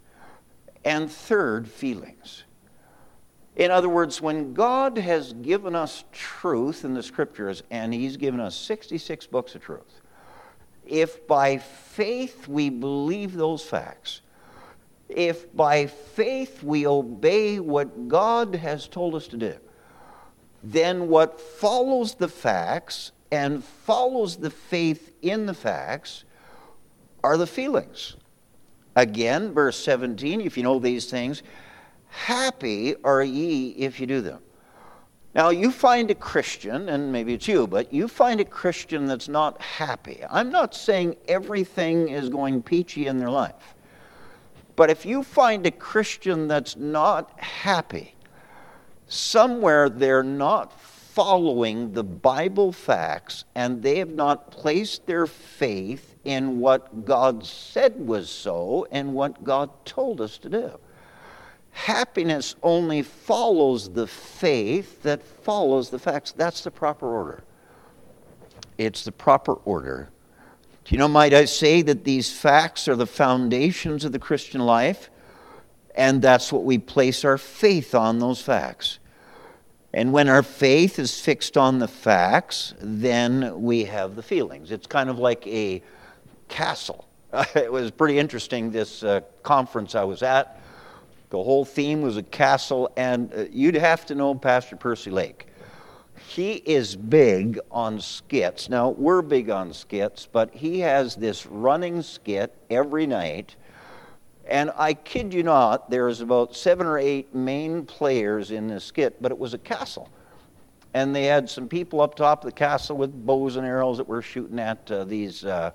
and 0.83 1.09
third, 1.09 1.69
feelings. 1.69 2.43
In 3.55 3.71
other 3.71 3.87
words, 3.87 4.19
when 4.19 4.53
God 4.53 4.97
has 4.97 5.31
given 5.31 5.73
us 5.73 6.03
truth 6.11 6.83
in 6.83 6.95
the 6.95 7.03
scriptures, 7.03 7.63
and 7.71 7.93
He's 7.93 8.17
given 8.17 8.41
us 8.41 8.57
66 8.57 9.25
books 9.27 9.55
of 9.55 9.61
truth, 9.61 10.01
if 10.85 11.25
by 11.27 11.57
faith 11.57 12.47
we 12.47 12.69
believe 12.69 13.33
those 13.33 13.63
facts, 13.63 14.21
if 15.09 15.53
by 15.55 15.85
faith 15.85 16.63
we 16.63 16.87
obey 16.87 17.59
what 17.59 18.07
God 18.07 18.55
has 18.55 18.87
told 18.87 19.15
us 19.15 19.27
to 19.27 19.37
do, 19.37 19.55
then 20.63 21.07
what 21.07 21.39
follows 21.39 22.15
the 22.15 22.27
facts 22.27 23.11
and 23.31 23.63
follows 23.63 24.37
the 24.37 24.49
faith 24.49 25.13
in 25.21 25.45
the 25.45 25.53
facts 25.53 26.23
are 27.23 27.37
the 27.37 27.47
feelings. 27.47 28.15
Again, 28.95 29.53
verse 29.53 29.77
17, 29.83 30.41
if 30.41 30.57
you 30.57 30.63
know 30.63 30.79
these 30.79 31.09
things, 31.09 31.41
happy 32.09 32.95
are 33.03 33.23
ye 33.23 33.69
if 33.71 33.99
you 33.99 34.05
do 34.05 34.21
them. 34.21 34.39
Now, 35.35 35.49
you 35.49 35.71
find 35.71 36.11
a 36.11 36.15
Christian, 36.15 36.89
and 36.89 37.11
maybe 37.11 37.33
it's 37.33 37.47
you, 37.47 37.65
but 37.65 37.91
you 37.91 38.07
find 38.07 38.39
a 38.39 38.45
Christian 38.45 39.07
that's 39.07 39.27
not 39.27 39.59
happy. 39.61 40.21
I'm 40.29 40.51
not 40.51 40.75
saying 40.75 41.15
everything 41.27 42.09
is 42.09 42.29
going 42.29 42.61
peachy 42.61 43.07
in 43.07 43.17
their 43.17 43.31
life. 43.31 43.73
But 44.75 44.91
if 44.91 45.05
you 45.05 45.23
find 45.23 45.65
a 45.65 45.71
Christian 45.71 46.47
that's 46.47 46.75
not 46.75 47.39
happy, 47.39 48.13
somewhere 49.07 49.89
they're 49.89 50.23
not 50.23 50.79
following 50.79 51.93
the 51.93 52.03
Bible 52.03 52.71
facts 52.71 53.45
and 53.53 53.83
they 53.83 53.99
have 53.99 54.13
not 54.13 54.49
placed 54.49 55.05
their 55.05 55.27
faith 55.27 56.15
in 56.23 56.59
what 56.59 57.05
God 57.05 57.45
said 57.45 58.07
was 58.07 58.29
so 58.29 58.87
and 58.91 59.13
what 59.13 59.43
God 59.43 59.69
told 59.85 60.21
us 60.21 60.37
to 60.39 60.49
do. 60.49 60.79
Happiness 61.73 62.55
only 62.61 63.01
follows 63.01 63.89
the 63.89 64.05
faith 64.05 65.01
that 65.01 65.23
follows 65.23 65.89
the 65.89 65.97
facts. 65.97 66.31
That's 66.31 66.61
the 66.61 66.71
proper 66.71 67.07
order. 67.07 67.43
It's 68.77 69.03
the 69.03 69.11
proper 69.11 69.53
order. 69.53 70.09
Do 70.85 70.93
you 70.93 70.99
know, 70.99 71.07
might 71.07 71.33
I 71.33 71.45
say 71.45 71.81
that 71.81 72.03
these 72.03 72.31
facts 72.31 72.87
are 72.87 72.95
the 72.95 73.07
foundations 73.07 74.05
of 74.05 74.11
the 74.11 74.19
Christian 74.19 74.61
life? 74.61 75.09
And 75.95 76.21
that's 76.21 76.53
what 76.53 76.63
we 76.63 76.77
place 76.77 77.25
our 77.25 77.39
faith 77.39 77.95
on, 77.95 78.19
those 78.19 78.41
facts. 78.41 78.99
And 79.93 80.13
when 80.13 80.29
our 80.29 80.43
faith 80.43 80.99
is 80.99 81.19
fixed 81.19 81.57
on 81.57 81.79
the 81.79 81.87
facts, 81.87 82.75
then 82.79 83.61
we 83.61 83.85
have 83.85 84.15
the 84.15 84.23
feelings. 84.23 84.71
It's 84.71 84.87
kind 84.87 85.09
of 85.09 85.17
like 85.17 85.45
a 85.47 85.81
castle. 86.49 87.07
it 87.55 87.71
was 87.71 87.89
pretty 87.89 88.19
interesting, 88.19 88.71
this 88.71 89.03
uh, 89.03 89.21
conference 89.41 89.95
I 89.95 90.03
was 90.03 90.21
at 90.21 90.62
the 91.33 91.41
whole 91.41 91.65
theme 91.65 92.03
was 92.03 92.15
a 92.15 92.21
castle, 92.21 92.91
and 92.95 93.33
uh, 93.33 93.45
you'd 93.51 93.73
have 93.73 94.05
to 94.05 94.13
know 94.13 94.35
Pastor 94.35 94.75
Percy 94.75 95.09
Lake. 95.09 95.47
He 96.27 96.57
is 96.57 96.95
big 96.95 97.59
on 97.71 97.99
skits. 97.99 98.69
Now, 98.69 98.89
we're 98.89 99.23
big 99.23 99.49
on 99.49 99.73
skits, 99.73 100.27
but 100.31 100.53
he 100.53 100.79
has 100.81 101.15
this 101.15 101.47
running 101.47 102.03
skit 102.03 102.55
every 102.69 103.07
night. 103.07 103.55
And 104.45 104.69
I 104.77 104.93
kid 104.93 105.33
you 105.33 105.41
not, 105.41 105.89
there's 105.89 106.21
about 106.21 106.55
seven 106.55 106.85
or 106.85 106.99
eight 106.99 107.33
main 107.33 107.83
players 107.83 108.51
in 108.51 108.67
this 108.67 108.83
skit, 108.83 109.19
but 109.19 109.31
it 109.31 109.39
was 109.39 109.55
a 109.55 109.57
castle. 109.57 110.11
And 110.93 111.15
they 111.15 111.23
had 111.23 111.49
some 111.49 111.67
people 111.67 111.99
up 112.01 112.13
top 112.13 112.43
of 112.43 112.51
the 112.51 112.55
castle 112.55 112.95
with 112.95 113.25
bows 113.25 113.55
and 113.55 113.65
arrows 113.65 113.97
that 113.97 114.07
were 114.07 114.21
shooting 114.21 114.59
at 114.59 114.91
uh, 114.91 115.03
these 115.05 115.45
uh, 115.45 115.71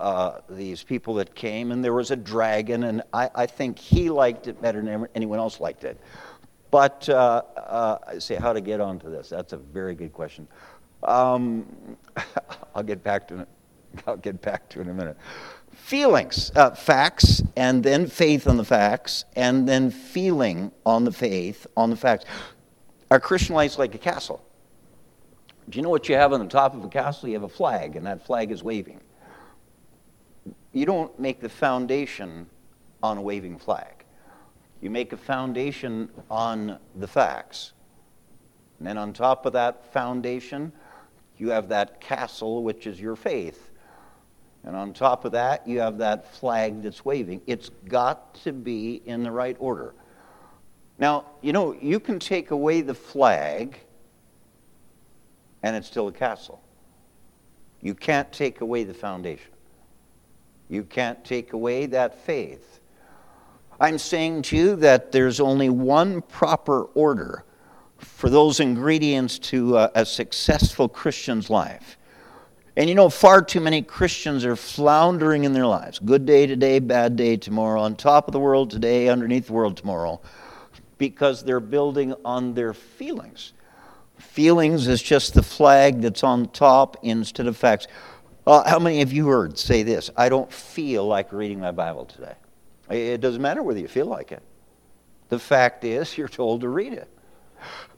uh, 0.00 0.40
these 0.48 0.82
people 0.82 1.14
that 1.14 1.34
came, 1.34 1.72
and 1.72 1.84
there 1.84 1.92
was 1.92 2.10
a 2.10 2.16
dragon, 2.16 2.84
and 2.84 3.02
I, 3.12 3.30
I, 3.34 3.46
think 3.46 3.78
he 3.78 4.10
liked 4.10 4.46
it 4.46 4.60
better 4.60 4.82
than 4.82 5.06
anyone 5.14 5.38
else 5.38 5.60
liked 5.60 5.84
it. 5.84 6.00
But 6.70 7.08
uh, 7.08 7.42
uh, 7.56 8.18
say 8.20 8.36
how 8.36 8.52
to 8.52 8.60
get 8.60 8.80
onto 8.80 9.10
this? 9.10 9.28
That's 9.28 9.52
a 9.52 9.56
very 9.56 9.94
good 9.94 10.12
question. 10.12 10.46
Um, 11.02 11.96
I'll 12.74 12.82
get 12.82 13.02
back 13.02 13.28
to 13.28 13.40
it. 13.40 13.48
I'll 14.06 14.16
get 14.16 14.40
back 14.42 14.68
to 14.70 14.80
it 14.80 14.82
in 14.82 14.90
a 14.90 14.94
minute. 14.94 15.16
Feelings, 15.72 16.52
uh, 16.56 16.70
facts, 16.70 17.42
and 17.56 17.82
then 17.82 18.06
faith 18.06 18.46
on 18.46 18.56
the 18.56 18.64
facts, 18.64 19.24
and 19.36 19.68
then 19.68 19.90
feeling 19.90 20.72
on 20.84 21.04
the 21.04 21.12
faith 21.12 21.66
on 21.76 21.90
the 21.90 21.96
facts. 21.96 22.24
Our 23.10 23.20
Christian 23.20 23.54
life's 23.54 23.78
like 23.78 23.94
a 23.94 23.98
castle. 23.98 24.42
Do 25.68 25.78
you 25.78 25.82
know 25.82 25.90
what 25.90 26.08
you 26.08 26.14
have 26.16 26.32
on 26.32 26.40
the 26.40 26.46
top 26.46 26.74
of 26.74 26.84
a 26.84 26.88
castle? 26.88 27.28
You 27.28 27.34
have 27.34 27.42
a 27.42 27.48
flag, 27.48 27.96
and 27.96 28.06
that 28.06 28.26
flag 28.26 28.50
is 28.50 28.62
waving 28.62 29.00
you 30.76 30.84
don't 30.84 31.18
make 31.18 31.40
the 31.40 31.48
foundation 31.48 32.46
on 33.02 33.16
a 33.16 33.22
waving 33.22 33.58
flag. 33.58 34.04
You 34.82 34.90
make 34.90 35.14
a 35.14 35.16
foundation 35.16 36.10
on 36.30 36.78
the 36.96 37.06
facts. 37.06 37.72
And 38.78 38.86
then 38.86 38.98
on 38.98 39.14
top 39.14 39.46
of 39.46 39.54
that 39.54 39.90
foundation, 39.94 40.70
you 41.38 41.48
have 41.48 41.70
that 41.70 41.98
castle, 42.02 42.62
which 42.62 42.86
is 42.86 43.00
your 43.00 43.16
faith. 43.16 43.70
And 44.64 44.76
on 44.76 44.92
top 44.92 45.24
of 45.24 45.32
that, 45.32 45.66
you 45.66 45.80
have 45.80 45.96
that 45.96 46.34
flag 46.34 46.82
that's 46.82 47.06
waving. 47.06 47.40
It's 47.46 47.70
got 47.88 48.34
to 48.44 48.52
be 48.52 49.00
in 49.06 49.22
the 49.22 49.30
right 49.30 49.56
order. 49.58 49.94
Now, 50.98 51.24
you 51.40 51.54
know, 51.54 51.72
you 51.72 51.98
can 51.98 52.18
take 52.18 52.50
away 52.50 52.82
the 52.82 52.94
flag, 52.94 53.78
and 55.62 55.74
it's 55.74 55.86
still 55.86 56.08
a 56.08 56.12
castle. 56.12 56.60
You 57.80 57.94
can't 57.94 58.30
take 58.30 58.60
away 58.60 58.84
the 58.84 58.92
foundation. 58.92 59.52
You 60.68 60.82
can't 60.82 61.24
take 61.24 61.52
away 61.52 61.86
that 61.86 62.24
faith. 62.24 62.80
I'm 63.78 63.98
saying 63.98 64.42
to 64.42 64.56
you 64.56 64.76
that 64.76 65.12
there's 65.12 65.38
only 65.38 65.68
one 65.68 66.22
proper 66.22 66.84
order 66.94 67.44
for 67.98 68.30
those 68.30 68.60
ingredients 68.60 69.38
to 69.38 69.76
a, 69.76 69.90
a 69.94 70.06
successful 70.06 70.88
Christian's 70.88 71.50
life. 71.50 71.98
And 72.76 72.88
you 72.88 72.94
know, 72.94 73.08
far 73.08 73.42
too 73.42 73.60
many 73.60 73.80
Christians 73.80 74.44
are 74.44 74.56
floundering 74.56 75.44
in 75.44 75.54
their 75.54 75.66
lives. 75.66 75.98
Good 75.98 76.26
day 76.26 76.46
today, 76.46 76.78
bad 76.78 77.16
day 77.16 77.36
tomorrow, 77.36 77.80
on 77.80 77.96
top 77.96 78.28
of 78.28 78.32
the 78.32 78.40
world 78.40 78.70
today, 78.70 79.08
underneath 79.08 79.46
the 79.46 79.54
world 79.54 79.78
tomorrow, 79.78 80.20
because 80.98 81.42
they're 81.42 81.60
building 81.60 82.14
on 82.24 82.52
their 82.52 82.74
feelings. 82.74 83.54
Feelings 84.18 84.88
is 84.88 85.02
just 85.02 85.32
the 85.34 85.42
flag 85.42 86.02
that's 86.02 86.22
on 86.22 86.48
top 86.48 86.98
instead 87.02 87.46
of 87.46 87.56
facts. 87.56 87.86
Uh, 88.46 88.68
how 88.68 88.78
many 88.78 89.02
of 89.02 89.12
you 89.12 89.26
heard 89.26 89.58
say 89.58 89.82
this? 89.82 90.10
I 90.16 90.28
don't 90.28 90.52
feel 90.52 91.04
like 91.06 91.32
reading 91.32 91.58
my 91.58 91.72
Bible 91.72 92.04
today. 92.04 92.34
It 92.88 93.20
doesn't 93.20 93.42
matter 93.42 93.62
whether 93.62 93.80
you 93.80 93.88
feel 93.88 94.06
like 94.06 94.30
it. 94.30 94.42
The 95.28 95.38
fact 95.38 95.84
is, 95.84 96.16
you're 96.18 96.28
told 96.28 96.60
to 96.60 96.68
read 96.68 96.92
it. 96.92 97.08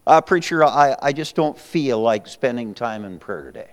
Uh, 0.06 0.22
preacher, 0.22 0.64
I, 0.64 0.96
I 1.02 1.12
just 1.12 1.34
don't 1.34 1.58
feel 1.58 2.00
like 2.00 2.26
spending 2.26 2.72
time 2.72 3.04
in 3.04 3.18
prayer 3.18 3.44
today. 3.44 3.68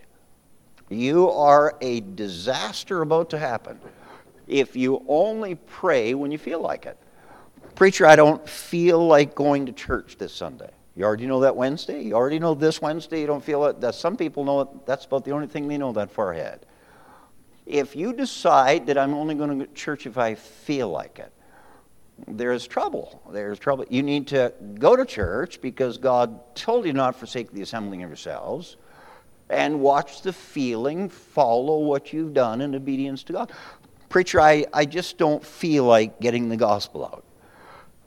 You 0.90 1.30
are 1.32 1.78
a 1.80 2.02
disaster 2.02 3.02
about 3.02 3.30
to 3.30 3.40
happen 3.40 3.80
if 4.46 4.76
you 4.76 5.04
only 5.08 5.56
pray 5.56 6.14
when 6.14 6.32
you 6.32 6.38
feel 6.38 6.60
like 6.60 6.86
it. 6.86 6.98
Preacher, 7.76 8.06
I 8.06 8.16
don't 8.16 8.48
feel 8.48 9.06
like 9.06 9.34
going 9.34 9.66
to 9.68 9.72
church 9.72 10.18
this 10.18 10.34
Sunday. 10.34 10.70
You 10.96 11.04
already 11.04 11.28
know 11.28 11.42
that 11.42 11.56
Wednesday. 11.56 12.02
You 12.02 12.14
already 12.14 12.40
know 12.40 12.54
this 12.54 12.82
Wednesday. 12.82 13.22
You 13.22 13.28
don't 13.28 13.44
feel 13.44 13.66
it. 13.66 13.82
That 13.82 13.96
some 13.96 14.16
people 14.16 14.46
know 14.46 14.62
it. 14.62 14.86
That's 14.86 15.06
about 15.06 15.26
the 15.26 15.32
only 15.32 15.48
thing 15.48 15.68
they 15.68 15.78
know 15.78 15.92
that 15.94 16.10
far 16.10 16.32
ahead. 16.32 16.66
If 17.66 17.96
you 17.96 18.14
decide 18.14 18.88
that 18.88 18.98
I'm 18.98 19.14
only 19.14 19.36
going 19.36 19.50
to 19.50 19.56
go 19.56 19.66
to 19.66 19.74
church 19.74 20.06
if 20.06 20.18
I 20.18 20.36
feel 20.36 20.90
like 20.90 21.20
it, 21.20 21.34
there's 22.28 22.66
trouble. 22.66 23.22
There's 23.34 23.60
trouble. 23.60 23.86
You 23.90 24.04
need 24.04 24.28
to 24.28 24.54
go 24.76 24.96
to 24.96 25.06
church 25.06 25.60
because 25.60 25.98
God 25.98 26.56
told 26.56 26.86
you 26.86 26.94
not 26.94 27.12
to 27.12 27.20
forsake 27.20 27.52
the 27.52 27.62
assembling 27.62 28.04
of 28.04 28.10
yourselves 28.10 28.78
and 29.50 29.82
watch 29.82 30.22
the 30.22 30.32
feeling 30.32 31.10
follow 31.10 31.80
what 31.80 32.14
you've 32.14 32.34
done 32.34 32.62
in 32.62 32.74
obedience 32.74 33.24
to 33.24 33.34
God. 33.34 33.52
Preacher, 34.08 34.40
I, 34.40 34.66
I 34.74 34.86
just 34.86 35.18
don't 35.18 35.44
feel 35.44 35.84
like 35.84 36.22
getting 36.22 36.48
the 36.48 36.58
gospel 36.58 37.06
out. 37.06 37.25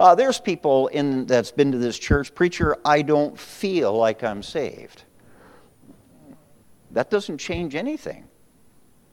Uh, 0.00 0.14
there's 0.14 0.38
people 0.40 0.87
in 0.88 1.26
that's 1.26 1.50
been 1.50 1.72
to 1.72 1.78
this 1.78 1.98
church, 1.98 2.34
preacher, 2.34 2.76
I 2.84 3.02
don't 3.02 3.38
feel 3.38 3.92
like 3.92 4.22
I'm 4.22 4.42
saved. 4.42 5.02
That 6.92 7.11
doesn't 7.11 7.38
change 7.38 7.74
anything. 7.74 8.28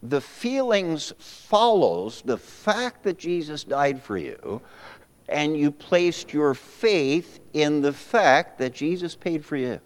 The 0.03 0.21
feelings 0.21 1.11
follows 1.17 2.21
the 2.23 2.37
fact 2.37 3.03
that 3.03 3.17
Jesus 3.17 3.63
died 3.63 4.01
for 4.01 4.17
you, 4.17 4.61
and 5.27 5.57
you 5.57 5.71
placed 5.71 6.31
your 6.31 6.53
faith 6.53 7.39
in 7.53 7.81
the 7.81 7.93
fact 7.93 8.59
that 8.59 8.71
Jesus 8.73 9.15
paid 9.15 9.43
for 9.43 9.57
you. 9.57 9.79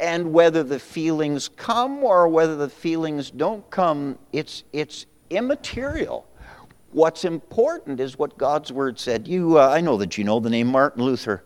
And 0.00 0.32
whether 0.32 0.64
the 0.64 0.80
feelings 0.80 1.48
come 1.48 2.02
or 2.02 2.26
whether 2.26 2.56
the 2.56 2.68
feelings 2.68 3.30
don't 3.30 3.68
come, 3.70 4.18
it's, 4.32 4.64
it's 4.72 5.06
immaterial. 5.30 6.26
What's 6.92 7.24
important 7.24 8.00
is 8.00 8.18
what 8.18 8.36
God's 8.36 8.70
Word 8.70 8.98
said. 8.98 9.26
You, 9.26 9.58
uh, 9.58 9.68
I 9.68 9.80
know 9.80 9.96
that 9.96 10.18
you 10.18 10.24
know 10.24 10.40
the 10.40 10.50
name 10.50 10.66
Martin 10.66 11.02
Luther. 11.02 11.42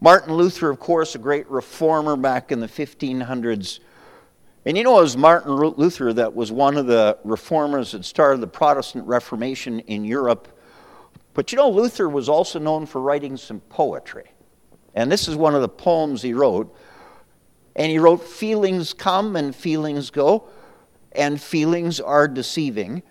Martin 0.00 0.34
Luther, 0.34 0.68
of 0.68 0.80
course, 0.80 1.14
a 1.14 1.18
great 1.18 1.48
reformer 1.48 2.16
back 2.16 2.50
in 2.50 2.58
the 2.58 2.66
1500s. 2.66 3.78
And 4.66 4.76
you 4.76 4.82
know, 4.82 4.98
it 4.98 5.02
was 5.02 5.16
Martin 5.16 5.52
Luther 5.52 6.12
that 6.12 6.34
was 6.34 6.50
one 6.50 6.76
of 6.76 6.86
the 6.86 7.18
reformers 7.22 7.92
that 7.92 8.04
started 8.04 8.40
the 8.40 8.48
Protestant 8.48 9.06
Reformation 9.06 9.78
in 9.80 10.04
Europe. 10.04 10.48
But 11.34 11.52
you 11.52 11.56
know, 11.56 11.70
Luther 11.70 12.08
was 12.08 12.28
also 12.28 12.58
known 12.58 12.84
for 12.84 13.00
writing 13.00 13.36
some 13.36 13.60
poetry. 13.60 14.26
And 14.94 15.10
this 15.10 15.28
is 15.28 15.36
one 15.36 15.54
of 15.54 15.62
the 15.62 15.68
poems 15.68 16.22
he 16.22 16.34
wrote. 16.34 16.76
And 17.76 17.92
he 17.92 18.00
wrote, 18.00 18.24
Feelings 18.24 18.92
come 18.92 19.36
and 19.36 19.54
feelings 19.54 20.10
go, 20.10 20.48
and 21.12 21.40
feelings 21.40 22.00
are 22.00 22.26
deceiving. 22.26 23.04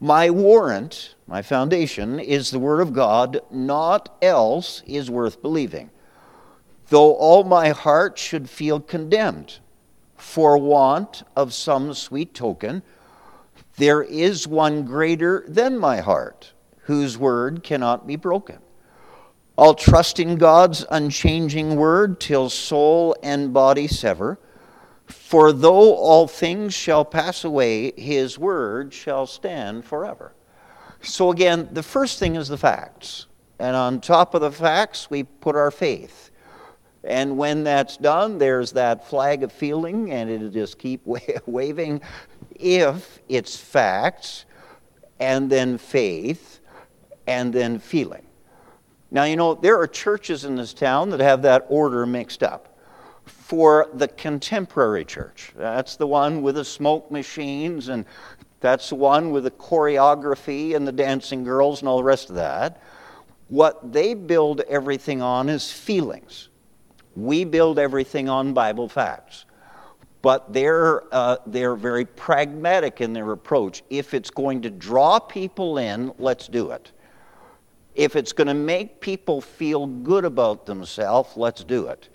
My 0.00 0.28
warrant, 0.28 1.14
my 1.26 1.40
foundation, 1.40 2.20
is 2.20 2.50
the 2.50 2.58
Word 2.58 2.80
of 2.80 2.92
God, 2.92 3.40
naught 3.50 4.14
else 4.20 4.82
is 4.86 5.10
worth 5.10 5.40
believing. 5.40 5.90
Though 6.88 7.14
all 7.14 7.44
my 7.44 7.70
heart 7.70 8.18
should 8.18 8.50
feel 8.50 8.78
condemned 8.78 9.58
for 10.16 10.58
want 10.58 11.22
of 11.34 11.54
some 11.54 11.94
sweet 11.94 12.34
token, 12.34 12.82
there 13.76 14.02
is 14.02 14.46
one 14.46 14.84
greater 14.84 15.44
than 15.48 15.78
my 15.78 15.98
heart, 15.98 16.52
whose 16.82 17.18
word 17.18 17.62
cannot 17.62 18.06
be 18.06 18.16
broken. 18.16 18.58
I'll 19.58 19.74
trust 19.74 20.20
in 20.20 20.36
God's 20.36 20.84
unchanging 20.90 21.76
word 21.76 22.20
till 22.20 22.50
soul 22.50 23.16
and 23.22 23.52
body 23.52 23.86
sever 23.86 24.38
for 25.06 25.52
though 25.52 25.94
all 25.94 26.26
things 26.26 26.74
shall 26.74 27.04
pass 27.04 27.44
away, 27.44 27.92
his 27.96 28.38
word 28.38 28.92
shall 28.92 29.26
stand 29.26 29.84
forever. 29.84 30.32
So, 31.00 31.30
again, 31.30 31.68
the 31.72 31.82
first 31.82 32.18
thing 32.18 32.34
is 32.34 32.48
the 32.48 32.58
facts. 32.58 33.26
And 33.58 33.76
on 33.76 34.00
top 34.00 34.34
of 34.34 34.40
the 34.40 34.50
facts, 34.50 35.08
we 35.08 35.22
put 35.22 35.56
our 35.56 35.70
faith. 35.70 36.30
And 37.04 37.38
when 37.38 37.62
that's 37.62 37.96
done, 37.96 38.38
there's 38.38 38.72
that 38.72 39.08
flag 39.08 39.44
of 39.44 39.52
feeling, 39.52 40.10
and 40.10 40.28
it'll 40.28 40.50
just 40.50 40.78
keep 40.78 41.02
waving 41.46 42.00
if 42.56 43.20
it's 43.28 43.56
facts, 43.56 44.44
and 45.20 45.48
then 45.48 45.78
faith, 45.78 46.60
and 47.26 47.52
then 47.52 47.78
feeling. 47.78 48.26
Now, 49.10 49.24
you 49.24 49.36
know, 49.36 49.54
there 49.54 49.78
are 49.80 49.86
churches 49.86 50.44
in 50.44 50.56
this 50.56 50.74
town 50.74 51.10
that 51.10 51.20
have 51.20 51.42
that 51.42 51.66
order 51.68 52.04
mixed 52.06 52.42
up 52.42 52.75
for 53.46 53.88
the 53.94 54.08
contemporary 54.08 55.04
church. 55.04 55.52
That's 55.54 55.94
the 55.94 56.06
one 56.06 56.42
with 56.42 56.56
the 56.56 56.64
smoke 56.64 57.12
machines, 57.12 57.86
and 57.86 58.04
that's 58.58 58.88
the 58.88 58.96
one 58.96 59.30
with 59.30 59.44
the 59.44 59.52
choreography 59.52 60.74
and 60.74 60.84
the 60.84 60.90
dancing 60.90 61.44
girls 61.44 61.78
and 61.80 61.88
all 61.88 61.98
the 61.98 62.02
rest 62.02 62.28
of 62.28 62.34
that. 62.34 62.82
What 63.46 63.92
they 63.92 64.14
build 64.14 64.62
everything 64.62 65.22
on 65.22 65.48
is 65.48 65.70
feelings. 65.70 66.48
We 67.14 67.44
build 67.44 67.78
everything 67.78 68.28
on 68.28 68.52
Bible 68.52 68.88
facts. 68.88 69.44
But 70.22 70.52
they're, 70.52 71.04
uh, 71.14 71.36
they're 71.46 71.76
very 71.76 72.04
pragmatic 72.04 73.00
in 73.00 73.12
their 73.12 73.30
approach. 73.30 73.84
If 73.90 74.12
it's 74.12 74.30
going 74.30 74.62
to 74.62 74.70
draw 74.70 75.20
people 75.20 75.78
in, 75.78 76.12
let's 76.18 76.48
do 76.48 76.72
it. 76.72 76.90
If 77.94 78.16
it's 78.16 78.32
going 78.32 78.48
to 78.48 78.54
make 78.54 79.00
people 79.00 79.40
feel 79.40 79.86
good 79.86 80.24
about 80.24 80.66
themselves, 80.66 81.36
let's 81.36 81.62
do 81.62 81.86
it. 81.86 82.08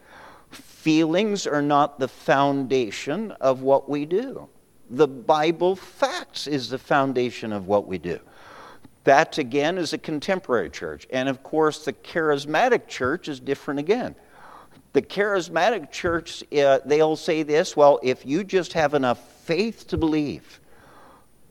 Feelings 0.81 1.45
are 1.45 1.61
not 1.61 1.99
the 1.99 2.07
foundation 2.07 3.29
of 3.33 3.61
what 3.61 3.87
we 3.87 4.03
do. 4.07 4.49
The 4.89 5.07
Bible 5.07 5.75
facts 5.75 6.47
is 6.47 6.69
the 6.69 6.79
foundation 6.79 7.53
of 7.53 7.67
what 7.67 7.85
we 7.85 7.99
do. 7.99 8.19
That, 9.03 9.37
again, 9.37 9.77
is 9.77 9.93
a 9.93 9.99
contemporary 9.99 10.71
church. 10.71 11.05
And 11.11 11.29
of 11.29 11.43
course, 11.43 11.85
the 11.85 11.93
charismatic 11.93 12.87
church 12.87 13.27
is 13.27 13.39
different 13.39 13.79
again. 13.79 14.15
The 14.93 15.03
charismatic 15.03 15.91
church, 15.91 16.43
uh, 16.51 16.79
they'll 16.83 17.15
say 17.15 17.43
this 17.43 17.77
well, 17.77 17.99
if 18.01 18.25
you 18.25 18.43
just 18.43 18.73
have 18.73 18.95
enough 18.95 19.19
faith 19.43 19.85
to 19.89 19.97
believe, 19.97 20.59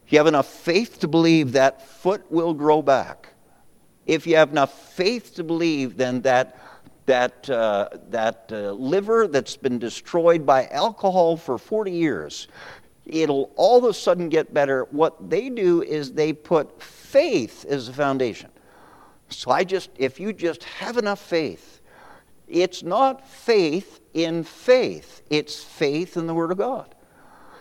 if 0.06 0.12
you 0.12 0.18
have 0.18 0.26
enough 0.26 0.48
faith 0.48 0.98
to 1.02 1.06
believe 1.06 1.52
that 1.52 1.86
foot 1.86 2.28
will 2.32 2.52
grow 2.52 2.82
back. 2.82 3.28
If 4.06 4.26
you 4.26 4.34
have 4.34 4.50
enough 4.50 4.76
faith 4.94 5.36
to 5.36 5.44
believe, 5.44 5.96
then 5.96 6.22
that 6.22 6.56
that, 7.10 7.50
uh, 7.50 7.88
that 8.10 8.44
uh, 8.52 8.70
liver 8.70 9.26
that's 9.26 9.56
been 9.56 9.80
destroyed 9.80 10.46
by 10.46 10.68
alcohol 10.68 11.36
for 11.36 11.58
40 11.58 11.90
years, 11.90 12.46
it'll 13.04 13.50
all 13.56 13.78
of 13.78 13.84
a 13.84 13.92
sudden 13.92 14.28
get 14.28 14.54
better. 14.54 14.84
What 14.92 15.28
they 15.28 15.50
do 15.50 15.82
is 15.82 16.12
they 16.12 16.32
put 16.32 16.80
faith 16.80 17.64
as 17.68 17.88
the 17.88 17.92
foundation. 17.92 18.48
So 19.28 19.50
I 19.50 19.64
just, 19.64 19.90
if 19.96 20.20
you 20.20 20.32
just 20.32 20.62
have 20.62 20.98
enough 20.98 21.18
faith, 21.18 21.80
it's 22.46 22.84
not 22.84 23.28
faith 23.28 24.00
in 24.14 24.44
faith, 24.44 25.22
it's 25.30 25.60
faith 25.60 26.16
in 26.16 26.28
the 26.28 26.34
Word 26.34 26.52
of 26.52 26.58
God. 26.58 26.94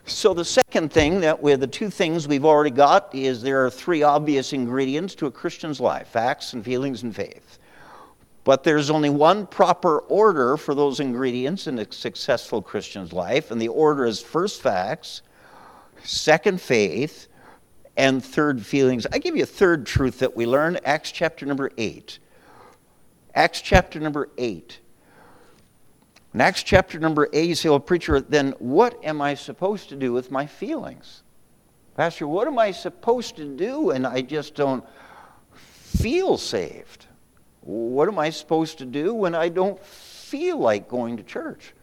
So 0.05 0.35
the 0.35 0.45
second 0.45 0.93
thing 0.93 1.21
that 1.21 1.41
with 1.41 1.61
the 1.61 1.67
two 1.67 1.89
things 1.89 2.27
we've 2.27 2.45
already 2.45 2.69
got 2.69 3.13
is 3.15 3.41
there 3.41 3.65
are 3.65 3.71
three 3.71 4.03
obvious 4.03 4.53
ingredients 4.53 5.15
to 5.15 5.25
a 5.25 5.31
Christian's 5.31 5.79
life 5.79 6.07
facts 6.07 6.53
and 6.53 6.63
feelings 6.63 7.01
and 7.01 7.15
faith. 7.15 7.57
But 8.49 8.63
there's 8.63 8.89
only 8.89 9.11
one 9.11 9.45
proper 9.45 9.99
order 9.99 10.57
for 10.57 10.73
those 10.73 10.99
ingredients 10.99 11.67
in 11.67 11.77
a 11.77 11.91
successful 11.91 12.63
Christian's 12.63 13.13
life, 13.13 13.51
and 13.51 13.61
the 13.61 13.67
order 13.67 14.07
is 14.07 14.23
first 14.23 14.63
facts, 14.63 15.21
second 16.03 16.59
faith, 16.59 17.27
and 17.95 18.25
third 18.25 18.65
feelings. 18.65 19.05
I 19.13 19.19
give 19.19 19.35
you 19.35 19.43
a 19.43 19.45
third 19.45 19.85
truth 19.85 20.17
that 20.17 20.35
we 20.35 20.47
learn, 20.47 20.79
Acts 20.83 21.11
chapter 21.11 21.45
number 21.45 21.69
8. 21.77 22.17
Acts 23.35 23.61
chapter 23.61 23.99
number 23.99 24.29
8. 24.39 24.79
In 26.33 26.41
Acts 26.41 26.63
chapter 26.63 26.97
number 26.97 27.29
8, 27.31 27.49
you 27.49 27.53
say, 27.53 27.69
well, 27.69 27.79
preacher, 27.79 28.19
then 28.19 28.55
what 28.57 28.99
am 29.05 29.21
I 29.21 29.35
supposed 29.35 29.89
to 29.89 29.95
do 29.95 30.11
with 30.11 30.31
my 30.31 30.47
feelings? 30.47 31.21
Pastor, 31.95 32.27
what 32.27 32.47
am 32.47 32.57
I 32.57 32.71
supposed 32.71 33.35
to 33.35 33.45
do? 33.45 33.91
And 33.91 34.07
I 34.07 34.21
just 34.21 34.55
don't 34.55 34.83
feel 35.53 36.35
saved? 36.39 37.05
What 37.61 38.07
am 38.07 38.17
I 38.19 38.29
supposed 38.29 38.77
to 38.79 38.85
do 38.85 39.13
when 39.13 39.35
I 39.35 39.49
don't 39.49 39.79
feel 39.83 40.57
like 40.57 40.87
going 40.87 41.17
to 41.17 41.23
church? 41.23 41.73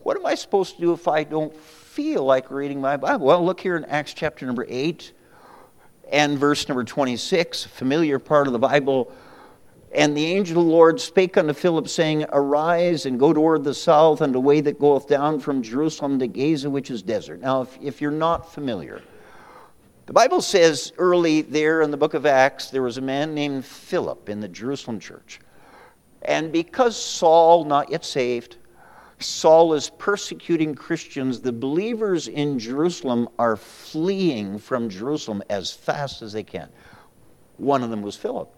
What 0.00 0.16
am 0.16 0.26
I 0.26 0.34
supposed 0.34 0.76
to 0.76 0.80
do 0.80 0.92
if 0.92 1.08
I 1.08 1.24
don't 1.24 1.54
feel 1.54 2.24
like 2.24 2.50
reading 2.50 2.80
my 2.80 2.96
Bible? 2.96 3.26
Well, 3.26 3.44
look 3.44 3.60
here 3.60 3.76
in 3.76 3.84
Acts 3.84 4.14
chapter 4.14 4.46
number 4.46 4.66
8 4.68 5.12
and 6.10 6.38
verse 6.38 6.68
number 6.68 6.84
26, 6.84 7.64
familiar 7.64 8.18
part 8.18 8.46
of 8.46 8.52
the 8.52 8.58
Bible. 8.58 9.12
And 9.92 10.16
the 10.16 10.24
angel 10.26 10.60
of 10.60 10.66
the 10.66 10.72
Lord 10.72 11.00
spake 11.00 11.36
unto 11.36 11.52
Philip, 11.52 11.88
saying, 11.88 12.24
Arise 12.32 13.06
and 13.06 13.18
go 13.18 13.32
toward 13.32 13.64
the 13.64 13.74
south, 13.74 14.20
and 14.20 14.32
the 14.32 14.40
way 14.40 14.60
that 14.60 14.78
goeth 14.78 15.08
down 15.08 15.40
from 15.40 15.62
Jerusalem 15.62 16.18
to 16.20 16.28
Gaza, 16.28 16.70
which 16.70 16.90
is 16.90 17.02
desert. 17.02 17.40
Now, 17.40 17.62
if, 17.62 17.78
if 17.82 18.00
you're 18.00 18.12
not 18.12 18.52
familiar, 18.52 19.02
the 20.10 20.14
Bible 20.14 20.42
says 20.42 20.92
early 20.98 21.42
there 21.42 21.82
in 21.82 21.92
the 21.92 21.96
book 21.96 22.14
of 22.14 22.26
Acts, 22.26 22.68
there 22.70 22.82
was 22.82 22.98
a 22.98 23.00
man 23.00 23.32
named 23.32 23.64
Philip 23.64 24.28
in 24.28 24.40
the 24.40 24.48
Jerusalem 24.48 24.98
church. 24.98 25.38
And 26.22 26.50
because 26.50 27.00
Saul, 27.00 27.64
not 27.64 27.92
yet 27.92 28.04
saved, 28.04 28.56
Saul 29.20 29.72
is 29.72 29.88
persecuting 29.88 30.74
Christians, 30.74 31.40
the 31.40 31.52
believers 31.52 32.26
in 32.26 32.58
Jerusalem 32.58 33.28
are 33.38 33.56
fleeing 33.56 34.58
from 34.58 34.88
Jerusalem 34.88 35.44
as 35.48 35.70
fast 35.70 36.22
as 36.22 36.32
they 36.32 36.42
can. 36.42 36.68
One 37.58 37.84
of 37.84 37.90
them 37.90 38.02
was 38.02 38.16
Philip. 38.16 38.52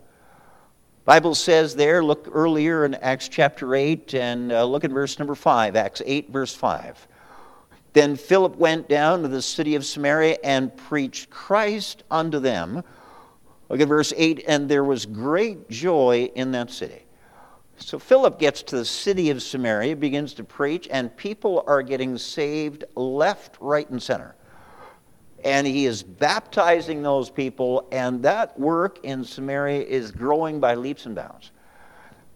Bible 1.05 1.35
says 1.35 1.77
there, 1.77 2.03
look 2.03 2.31
earlier 2.33 2.87
in 2.87 2.95
Acts 2.95 3.29
chapter 3.29 3.75
8 3.75 4.15
and 4.15 4.53
uh, 4.53 4.65
look 4.65 4.85
at 4.85 4.91
verse 4.91 5.19
number 5.19 5.35
5, 5.35 5.77
Acts 5.77 6.01
8, 6.07 6.31
verse 6.31 6.55
5. 6.55 7.09
Then 7.93 8.17
Philip 8.17 8.57
went 8.57 8.89
down 8.89 9.23
to 9.23 9.29
the 9.29 9.43
city 9.43 9.75
of 9.75 9.85
Samaria 9.85 10.39
and 10.43 10.75
preached 10.77 11.29
Christ 11.31 12.05
unto 12.11 12.39
them. 12.39 12.83
Look 13.69 13.81
at 13.81 13.89
verse 13.89 14.13
8, 14.17 14.45
and 14.49 14.69
there 14.69 14.85
was 14.85 15.05
great 15.07 15.69
joy 15.69 16.31
in 16.35 16.53
that 16.53 16.71
city. 16.71 17.05
So 17.77 17.99
Philip 17.99 18.39
gets 18.39 18.63
to 18.65 18.77
the 18.77 18.85
city 18.85 19.31
of 19.31 19.43
Samaria, 19.43 19.97
begins 19.97 20.35
to 20.35 20.45
preach, 20.45 20.89
and 20.91 21.15
people 21.17 21.65
are 21.67 21.83
getting 21.83 22.17
saved 22.17 22.85
left, 22.95 23.57
right, 23.61 23.89
and 23.91 24.03
center. 24.03 24.37
And 25.45 25.67
he 25.67 25.87
is 25.87 26.03
baptizing 26.03 27.03
those 27.03 27.29
people, 27.29 27.89
and 27.91 28.23
that 28.23 28.59
work 28.59 29.01
in 29.03 29.25
Samaria 29.25 29.83
is 29.83 30.13
growing 30.13 30.61
by 30.61 30.77
leaps 30.77 31.07
and 31.07 31.15
bounds. 31.15 31.51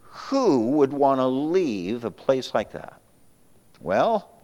Who 0.00 0.70
would 0.70 0.92
want 0.92 1.20
to 1.20 1.26
leave 1.26 2.04
a 2.04 2.10
place 2.10 2.52
like 2.52 2.72
that? 2.72 3.00
Well, 3.80 4.35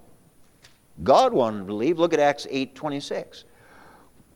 God 1.02 1.32
wanted 1.32 1.66
to 1.66 1.74
leave. 1.74 1.98
Look 1.98 2.12
at 2.12 2.20
Acts 2.20 2.46
8 2.50 2.74
26. 2.74 3.44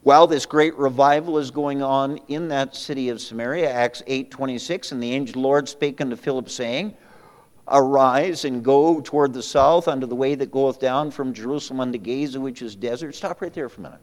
While 0.02 0.28
this 0.28 0.46
great 0.46 0.76
revival 0.76 1.36
is 1.36 1.50
going 1.50 1.82
on 1.82 2.18
in 2.28 2.46
that 2.48 2.76
city 2.76 3.08
of 3.08 3.20
Samaria, 3.20 3.68
Acts 3.68 4.04
8:26, 4.06 4.92
and 4.92 5.02
the 5.02 5.12
angel 5.12 5.42
Lord 5.42 5.68
spake 5.68 6.00
unto 6.00 6.14
Philip, 6.14 6.48
saying, 6.48 6.96
Arise 7.66 8.44
and 8.44 8.64
go 8.64 9.00
toward 9.00 9.32
the 9.32 9.42
south 9.42 9.88
unto 9.88 10.06
the 10.06 10.14
way 10.14 10.36
that 10.36 10.52
goeth 10.52 10.78
down 10.78 11.10
from 11.10 11.32
Jerusalem 11.32 11.80
unto 11.80 11.98
Gaza, 11.98 12.40
which 12.40 12.62
is 12.62 12.76
desert. 12.76 13.16
Stop 13.16 13.42
right 13.42 13.52
there 13.52 13.68
for 13.68 13.80
a 13.80 13.82
minute. 13.82 14.00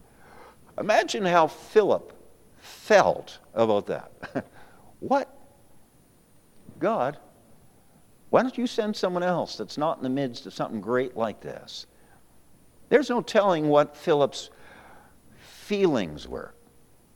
Imagine 0.78 1.26
how 1.26 1.48
Philip 1.48 2.12
felt 2.58 3.40
about 3.54 3.86
that. 3.86 4.12
what? 5.00 5.34
God, 6.80 7.18
why 8.30 8.42
don't 8.42 8.58
you 8.58 8.68
send 8.68 8.94
someone 8.94 9.24
else 9.24 9.56
that's 9.56 9.78
not 9.78 9.98
in 9.98 10.04
the 10.04 10.10
midst 10.10 10.46
of 10.46 10.54
something 10.54 10.82
great 10.82 11.16
like 11.16 11.40
this? 11.40 11.86
There's 12.94 13.10
no 13.10 13.22
telling 13.22 13.70
what 13.70 13.98
Philip's 13.98 14.52
feelings 15.40 16.28
were. 16.28 16.54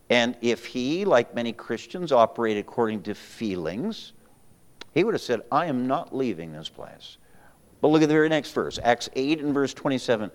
And 0.10 0.36
if 0.42 0.66
he, 0.66 1.06
like 1.06 1.36
many 1.36 1.54
Christians, 1.54 2.12
operated 2.12 2.66
according 2.66 3.04
to 3.04 3.14
feelings, 3.14 4.14
he 4.96 5.04
would 5.04 5.14
have 5.14 5.22
said, 5.22 5.42
I 5.52 5.68
am 5.68 5.86
not 5.86 6.16
leaving 6.16 6.52
this 6.52 6.68
place. 6.68 7.20
But 7.80 7.90
look 7.90 8.02
at 8.02 8.10
the 8.10 8.16
very 8.16 8.28
next 8.28 8.54
verse, 8.54 8.80
Acts 8.82 9.08
8 9.16 9.40
and 9.42 9.54
verse 9.54 9.72
27. 9.76 10.32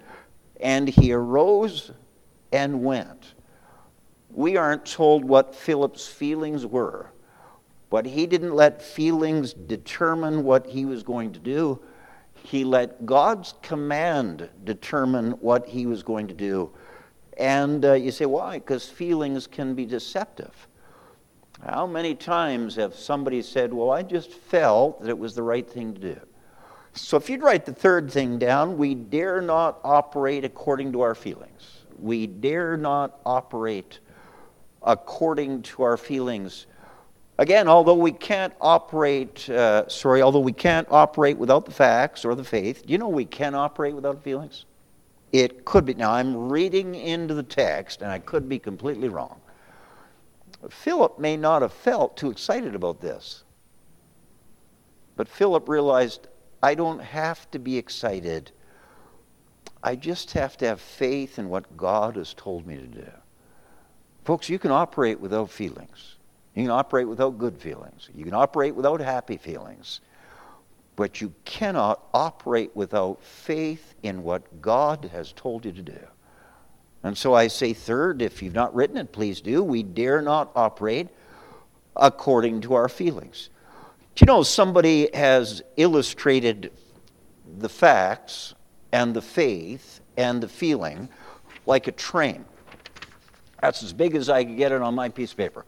And 0.61 0.89
he 0.89 1.13
arose 1.13 1.91
and 2.53 2.85
went. 2.85 3.35
We 4.31 4.57
aren't 4.57 4.87
told 4.87 5.25
what 5.25 5.57
Philip's 5.57 6.07
feelings 6.07 6.67
were, 6.67 7.11
but 7.91 8.07
he 8.07 8.29
didn't 8.29 8.55
let 8.55 8.81
feelings 8.81 9.55
determine 9.55 10.45
what 10.45 10.69
he 10.69 10.85
was 10.85 11.03
going 11.03 11.33
to 11.33 11.41
do. 11.41 11.83
He 12.43 12.65
let 12.65 13.07
God's 13.07 13.55
command 13.63 14.49
determine 14.65 15.33
what 15.33 15.67
he 15.67 15.87
was 15.87 16.03
going 16.03 16.29
to 16.29 16.35
do. 16.35 16.71
And 17.39 17.85
uh, 17.85 17.95
you 17.95 18.11
say, 18.11 18.27
why? 18.27 18.59
Because 18.59 18.89
feelings 18.89 19.47
can 19.47 19.75
be 19.75 19.87
deceptive. 19.87 20.67
How 21.65 21.87
many 21.87 22.15
times 22.15 22.75
have 22.77 22.95
somebody 22.95 23.41
said, 23.43 23.73
well, 23.73 23.91
I 23.91 24.03
just 24.03 24.33
felt 24.33 25.01
that 25.01 25.09
it 25.09 25.19
was 25.19 25.35
the 25.35 25.43
right 25.43 25.69
thing 25.69 25.95
to 25.95 26.01
do? 26.01 26.21
So 26.95 27.17
if 27.17 27.31
you'd 27.31 27.43
write 27.43 27.65
the 27.65 27.73
third 27.73 28.11
thing 28.11 28.39
down, 28.39 28.77
we 28.77 28.95
dare 28.95 29.41
not 29.41 29.79
operate 29.85 30.45
according 30.45 30.93
to 30.93 31.01
our 31.01 31.15
feelings. 31.15 31.85
We 31.99 32.27
dare 32.27 32.77
not 32.77 33.21
operate 33.25 34.01
according 34.83 35.63
to 35.63 35.85
our 35.85 35.97
feelings. 35.97 36.67
Again, 37.43 37.67
although 37.67 37.97
we 37.97 38.13
can't 38.13 38.55
operate, 38.61 39.51
uh, 39.51 39.89
sorry, 39.89 40.23
although 40.23 40.39
we 40.39 40.53
can't 40.53 40.87
operate 40.93 41.37
without 41.37 41.65
the 41.65 41.73
facts 41.73 42.25
or 42.25 42.37
the 42.37 42.45
faith, 42.45 42.87
do 42.87 42.93
you 42.93 42.99
know 42.99 43.09
we 43.09 43.25
can 43.25 43.57
operate 43.57 43.97
without 43.97 44.23
feelings? 44.23 44.65
It 45.33 45.65
could 45.65 45.85
be. 45.85 45.95
Now, 45.95 46.13
I'm 46.13 46.51
reading 46.51 46.95
into 46.95 47.35
the 47.35 47.43
text, 47.43 48.01
and 48.01 48.13
I 48.13 48.21
could 48.21 48.49
be 48.49 48.61
completely 48.61 49.09
wrong. 49.09 49.41
Philip 50.71 51.19
may 51.19 51.37
not 51.37 51.63
have 51.63 51.73
felt 51.73 52.17
too 52.17 52.31
excited 52.31 52.77
about 52.77 53.01
this. 53.01 53.43
But 55.17 55.27
Philip 55.27 55.69
realized 55.69 56.29
I 56.63 56.77
don't 56.77 57.01
have 57.01 57.51
to 57.51 57.59
be 57.59 57.77
excited. 57.77 58.53
I 59.83 59.97
just 59.97 60.31
have 60.31 60.57
to 60.59 60.67
have 60.69 60.81
faith 60.81 61.41
in 61.41 61.49
what 61.49 61.77
God 61.77 62.15
has 62.15 62.35
told 62.35 62.69
me 62.69 62.77
to 62.77 62.87
do. 62.87 63.11
Folks, 64.23 64.49
you 64.49 64.61
can 64.61 64.71
operate 64.71 65.19
without 65.19 65.51
feelings. 65.51 66.19
You 66.55 66.65
can 66.65 66.71
operate 66.71 67.09
without 67.09 67.38
good 67.38 67.57
feelings. 67.59 68.11
You 68.15 68.25
can 68.25 68.35
operate 68.35 68.75
without 68.75 69.01
happy 69.01 69.37
feelings. 69.37 70.01
But 70.97 71.21
you 71.21 71.33
cannot 71.45 72.03
operate 72.12 72.71
without 72.75 73.23
faith 73.23 73.95
in 74.03 74.23
what 74.23 74.61
God 74.61 75.09
has 75.12 75.33
told 75.33 75.65
you 75.65 75.73
to 75.73 75.83
do. 75.83 76.07
And 77.03 77.17
so 77.17 77.35
I 77.35 77.49
say, 77.49 77.73
third, 77.73 78.23
if 78.23 78.43
you've 78.43 78.55
not 78.55 78.75
written 78.75 78.97
it, 78.97 79.12
please 79.12 79.41
do. 79.41 79.62
We 79.62 79.83
dare 79.83 80.21
not 80.21 80.53
operate 80.55 81.09
according 81.97 82.61
to 82.62 82.75
our 82.75 82.88
feelings. 82.88 83.49
Do 84.15 84.23
you 84.23 84.27
know 84.27 84.43
somebody 84.43 85.09
has 85.15 85.62
illustrated 85.77 86.71
the 87.59 87.69
facts 87.69 88.55
and 88.93 89.15
the 89.15 89.23
faith 89.23 90.01
and 90.19 90.43
the 90.43 90.49
feeling 90.49 91.09
like 91.65 91.88
a 91.88 91.93
train? 91.93 92.45
That's 93.62 93.83
as 93.83 93.93
big 93.93 94.15
as 94.15 94.29
I 94.29 94.45
could 94.45 94.57
get 94.57 94.73
it 94.73 94.83
on 94.83 94.95
my 94.95 95.09
piece 95.09 95.33
of 95.33 95.38
paper. 95.38 95.65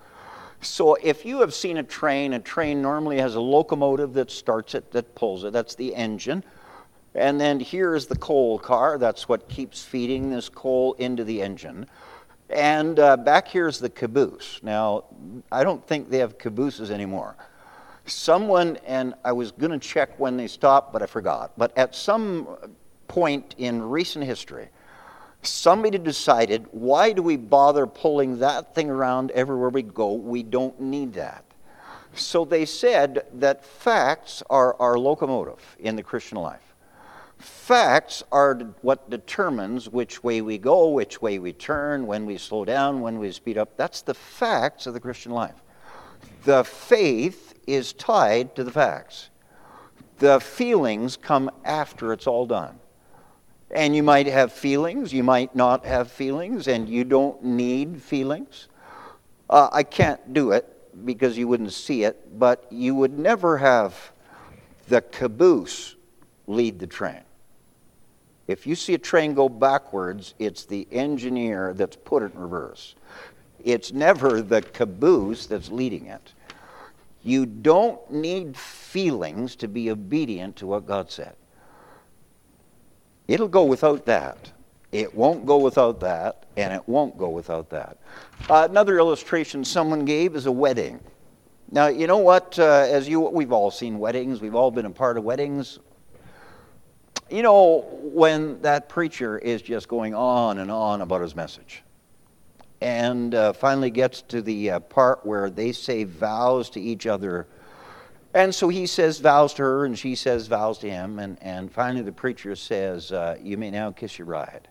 So 0.64 0.94
if 0.94 1.24
you 1.24 1.40
have 1.40 1.52
seen 1.52 1.76
a 1.76 1.82
train, 1.82 2.32
a 2.32 2.40
train 2.40 2.80
normally 2.80 3.18
has 3.18 3.34
a 3.34 3.40
locomotive 3.40 4.14
that 4.14 4.30
starts 4.30 4.74
it, 4.74 4.90
that 4.92 5.14
pulls 5.14 5.44
it. 5.44 5.52
That's 5.52 5.74
the 5.74 5.94
engine. 5.94 6.42
And 7.14 7.40
then 7.40 7.60
here 7.60 7.94
is 7.94 8.06
the 8.06 8.16
coal 8.16 8.58
car. 8.58 8.98
That's 8.98 9.28
what 9.28 9.48
keeps 9.48 9.84
feeding 9.84 10.30
this 10.30 10.48
coal 10.48 10.94
into 10.94 11.22
the 11.22 11.42
engine. 11.42 11.86
And 12.50 12.98
uh, 12.98 13.16
back 13.16 13.46
here 13.46 13.68
is 13.68 13.78
the 13.78 13.90
caboose. 13.90 14.60
Now, 14.62 15.04
I 15.52 15.64
don't 15.64 15.86
think 15.86 16.10
they 16.10 16.18
have 16.18 16.38
cabooses 16.38 16.90
anymore. 16.90 17.36
Someone, 18.06 18.78
and 18.86 19.14
I 19.24 19.32
was 19.32 19.52
going 19.52 19.72
to 19.72 19.78
check 19.78 20.18
when 20.18 20.36
they 20.36 20.46
stopped, 20.46 20.92
but 20.92 21.02
I 21.02 21.06
forgot. 21.06 21.52
But 21.56 21.76
at 21.78 21.94
some 21.94 22.48
point 23.06 23.54
in 23.58 23.82
recent 23.82 24.24
history, 24.24 24.68
somebody 25.46 25.98
decided, 25.98 26.66
why 26.70 27.12
do 27.12 27.22
we 27.22 27.36
bother 27.36 27.86
pulling 27.86 28.38
that 28.38 28.74
thing 28.74 28.90
around 28.90 29.30
everywhere 29.32 29.70
we 29.70 29.82
go? 29.82 30.12
We 30.12 30.42
don't 30.42 30.78
need 30.80 31.14
that. 31.14 31.44
So 32.14 32.44
they 32.44 32.64
said 32.64 33.26
that 33.34 33.64
facts 33.64 34.42
are 34.48 34.76
our 34.80 34.98
locomotive 34.98 35.76
in 35.78 35.96
the 35.96 36.02
Christian 36.02 36.38
life. 36.38 36.74
Facts 37.38 38.22
are 38.30 38.54
what 38.82 39.10
determines 39.10 39.88
which 39.88 40.22
way 40.22 40.40
we 40.40 40.56
go, 40.56 40.88
which 40.90 41.20
way 41.20 41.38
we 41.38 41.52
turn, 41.52 42.06
when 42.06 42.24
we 42.24 42.38
slow 42.38 42.64
down, 42.64 43.00
when 43.00 43.18
we 43.18 43.32
speed 43.32 43.58
up. 43.58 43.76
That's 43.76 44.02
the 44.02 44.14
facts 44.14 44.86
of 44.86 44.94
the 44.94 45.00
Christian 45.00 45.32
life. 45.32 45.56
The 46.44 46.62
faith 46.64 47.54
is 47.66 47.92
tied 47.92 48.54
to 48.56 48.64
the 48.64 48.70
facts. 48.70 49.30
The 50.18 50.38
feelings 50.40 51.16
come 51.16 51.50
after 51.64 52.12
it's 52.12 52.26
all 52.26 52.46
done. 52.46 52.78
And 53.74 53.94
you 53.94 54.04
might 54.04 54.26
have 54.26 54.52
feelings, 54.52 55.12
you 55.12 55.24
might 55.24 55.54
not 55.54 55.84
have 55.84 56.10
feelings, 56.10 56.68
and 56.68 56.88
you 56.88 57.04
don't 57.04 57.42
need 57.42 58.00
feelings. 58.00 58.68
Uh, 59.50 59.68
I 59.72 59.82
can't 59.82 60.32
do 60.32 60.52
it 60.52 60.70
because 61.04 61.36
you 61.36 61.48
wouldn't 61.48 61.72
see 61.72 62.04
it, 62.04 62.38
but 62.38 62.66
you 62.70 62.94
would 62.94 63.18
never 63.18 63.58
have 63.58 64.12
the 64.88 65.00
caboose 65.00 65.96
lead 66.46 66.78
the 66.78 66.86
train. 66.86 67.22
If 68.46 68.66
you 68.66 68.76
see 68.76 68.94
a 68.94 68.98
train 68.98 69.34
go 69.34 69.48
backwards, 69.48 70.34
it's 70.38 70.64
the 70.66 70.86
engineer 70.92 71.72
that's 71.74 71.96
put 71.96 72.22
it 72.22 72.34
in 72.34 72.40
reverse. 72.40 72.94
It's 73.64 73.92
never 73.92 74.42
the 74.42 74.60
caboose 74.60 75.46
that's 75.46 75.70
leading 75.70 76.06
it. 76.06 76.32
You 77.22 77.46
don't 77.46 78.10
need 78.10 78.56
feelings 78.56 79.56
to 79.56 79.68
be 79.68 79.90
obedient 79.90 80.56
to 80.56 80.66
what 80.66 80.86
God 80.86 81.10
said. 81.10 81.34
It'll 83.26 83.48
go 83.48 83.64
without 83.64 84.06
that. 84.06 84.50
It 84.92 85.14
won't 85.14 85.44
go 85.46 85.58
without 85.58 86.00
that, 86.00 86.46
and 86.56 86.72
it 86.72 86.88
won't 86.88 87.18
go 87.18 87.28
without 87.28 87.70
that. 87.70 87.98
Uh, 88.48 88.68
another 88.70 88.98
illustration 88.98 89.64
someone 89.64 90.04
gave 90.04 90.36
is 90.36 90.46
a 90.46 90.52
wedding. 90.52 91.00
Now, 91.70 91.88
you 91.88 92.06
know 92.06 92.18
what? 92.18 92.58
Uh, 92.58 92.86
as 92.88 93.08
you, 93.08 93.20
we've 93.20 93.50
all 93.50 93.70
seen 93.70 93.98
weddings. 93.98 94.40
We've 94.40 94.54
all 94.54 94.70
been 94.70 94.86
a 94.86 94.90
part 94.90 95.16
of 95.18 95.24
weddings. 95.24 95.78
You 97.30 97.42
know, 97.42 97.88
when 98.02 98.60
that 98.62 98.88
preacher 98.88 99.38
is 99.38 99.62
just 99.62 99.88
going 99.88 100.14
on 100.14 100.58
and 100.58 100.70
on 100.70 101.00
about 101.00 101.22
his 101.22 101.34
message, 101.34 101.82
and 102.80 103.34
uh, 103.34 103.54
finally 103.54 103.90
gets 103.90 104.22
to 104.22 104.42
the 104.42 104.72
uh, 104.72 104.80
part 104.80 105.24
where 105.24 105.48
they 105.50 105.72
say 105.72 106.04
vows 106.04 106.70
to 106.70 106.80
each 106.80 107.06
other. 107.06 107.48
And 108.34 108.52
so 108.52 108.68
he 108.68 108.86
says 108.86 109.20
vows 109.20 109.54
to 109.54 109.62
her, 109.62 109.84
and 109.84 109.96
she 109.96 110.16
says 110.16 110.48
vows 110.48 110.78
to 110.78 110.90
him. 110.90 111.20
And, 111.20 111.40
and 111.40 111.72
finally, 111.72 112.02
the 112.02 112.12
preacher 112.12 112.56
says, 112.56 113.12
uh, 113.12 113.38
You 113.40 113.56
may 113.56 113.70
now 113.70 113.92
kiss 113.92 114.18
your 114.18 114.26
bride. 114.26 114.66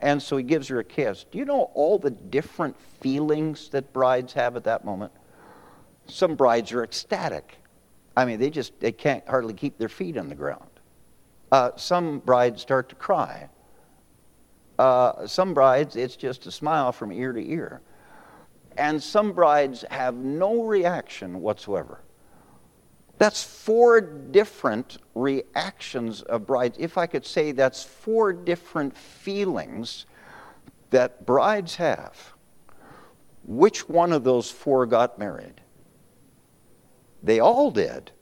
And 0.00 0.22
so 0.22 0.36
he 0.36 0.44
gives 0.44 0.68
her 0.68 0.78
a 0.78 0.84
kiss. 0.84 1.24
Do 1.30 1.38
you 1.38 1.44
know 1.44 1.70
all 1.74 1.98
the 1.98 2.10
different 2.10 2.76
feelings 3.00 3.68
that 3.70 3.92
brides 3.92 4.32
have 4.34 4.54
at 4.56 4.64
that 4.64 4.84
moment? 4.84 5.12
Some 6.06 6.36
brides 6.36 6.72
are 6.72 6.84
ecstatic. 6.84 7.58
I 8.16 8.24
mean, 8.24 8.38
they 8.38 8.50
just 8.50 8.78
they 8.80 8.92
can't 8.92 9.26
hardly 9.28 9.54
keep 9.54 9.76
their 9.78 9.88
feet 9.88 10.16
on 10.16 10.28
the 10.28 10.34
ground. 10.34 10.70
Uh, 11.50 11.70
some 11.76 12.20
brides 12.20 12.62
start 12.62 12.88
to 12.90 12.94
cry. 12.94 13.48
Uh, 14.78 15.26
some 15.26 15.52
brides, 15.52 15.96
it's 15.96 16.14
just 16.14 16.46
a 16.46 16.52
smile 16.52 16.92
from 16.92 17.10
ear 17.10 17.32
to 17.32 17.50
ear. 17.50 17.80
And 18.76 19.02
some 19.02 19.32
brides 19.32 19.84
have 19.90 20.14
no 20.14 20.62
reaction 20.62 21.40
whatsoever. 21.40 22.00
That's 23.18 23.42
four 23.42 24.00
different 24.00 24.98
reactions 25.14 26.22
of 26.22 26.46
brides. 26.46 26.76
If 26.78 26.96
I 26.96 27.06
could 27.06 27.26
say 27.26 27.52
that's 27.52 27.82
four 27.82 28.32
different 28.32 28.96
feelings 28.96 30.06
that 30.90 31.26
brides 31.26 31.76
have. 31.76 32.32
Which 33.44 33.88
one 33.88 34.12
of 34.12 34.24
those 34.24 34.50
four 34.50 34.86
got 34.86 35.18
married? 35.18 35.60
They 37.22 37.40
all 37.40 37.70
did. 37.70 38.12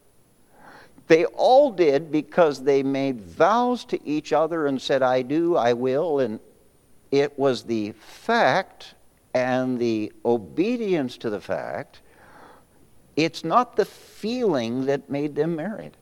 They 1.09 1.25
all 1.27 1.71
did 1.71 2.11
because 2.11 2.63
they 2.63 2.83
made 2.83 3.21
vows 3.21 3.85
to 3.87 4.09
each 4.09 4.33
other 4.33 4.67
and 4.67 4.81
said, 4.81 5.03
I 5.03 5.23
do, 5.23 5.57
I 5.57 5.75
will. 5.75 6.21
And 6.21 6.41
it 7.11 7.39
was 7.39 7.65
the 7.65 7.93
fact 7.93 8.95
and 9.35 9.79
the 9.79 10.13
obedience 10.25 11.17
to 11.19 11.31
the 11.31 11.41
fact. 11.41 12.01
It's 13.17 13.45
not 13.45 13.77
the 13.77 13.85
feeling 13.85 14.87
that 14.87 15.11
made 15.11 15.35
them 15.35 15.57
married. 15.57 15.97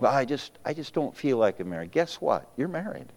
Well, 0.00 0.12
I 0.12 0.24
just, 0.24 0.58
I 0.64 0.74
just 0.74 0.94
don't 0.94 1.16
feel 1.16 1.38
like 1.38 1.60
I'm 1.60 1.70
married. 1.70 1.92
Guess 1.92 2.16
what? 2.16 2.50
You're 2.56 2.68
married. 2.68 3.12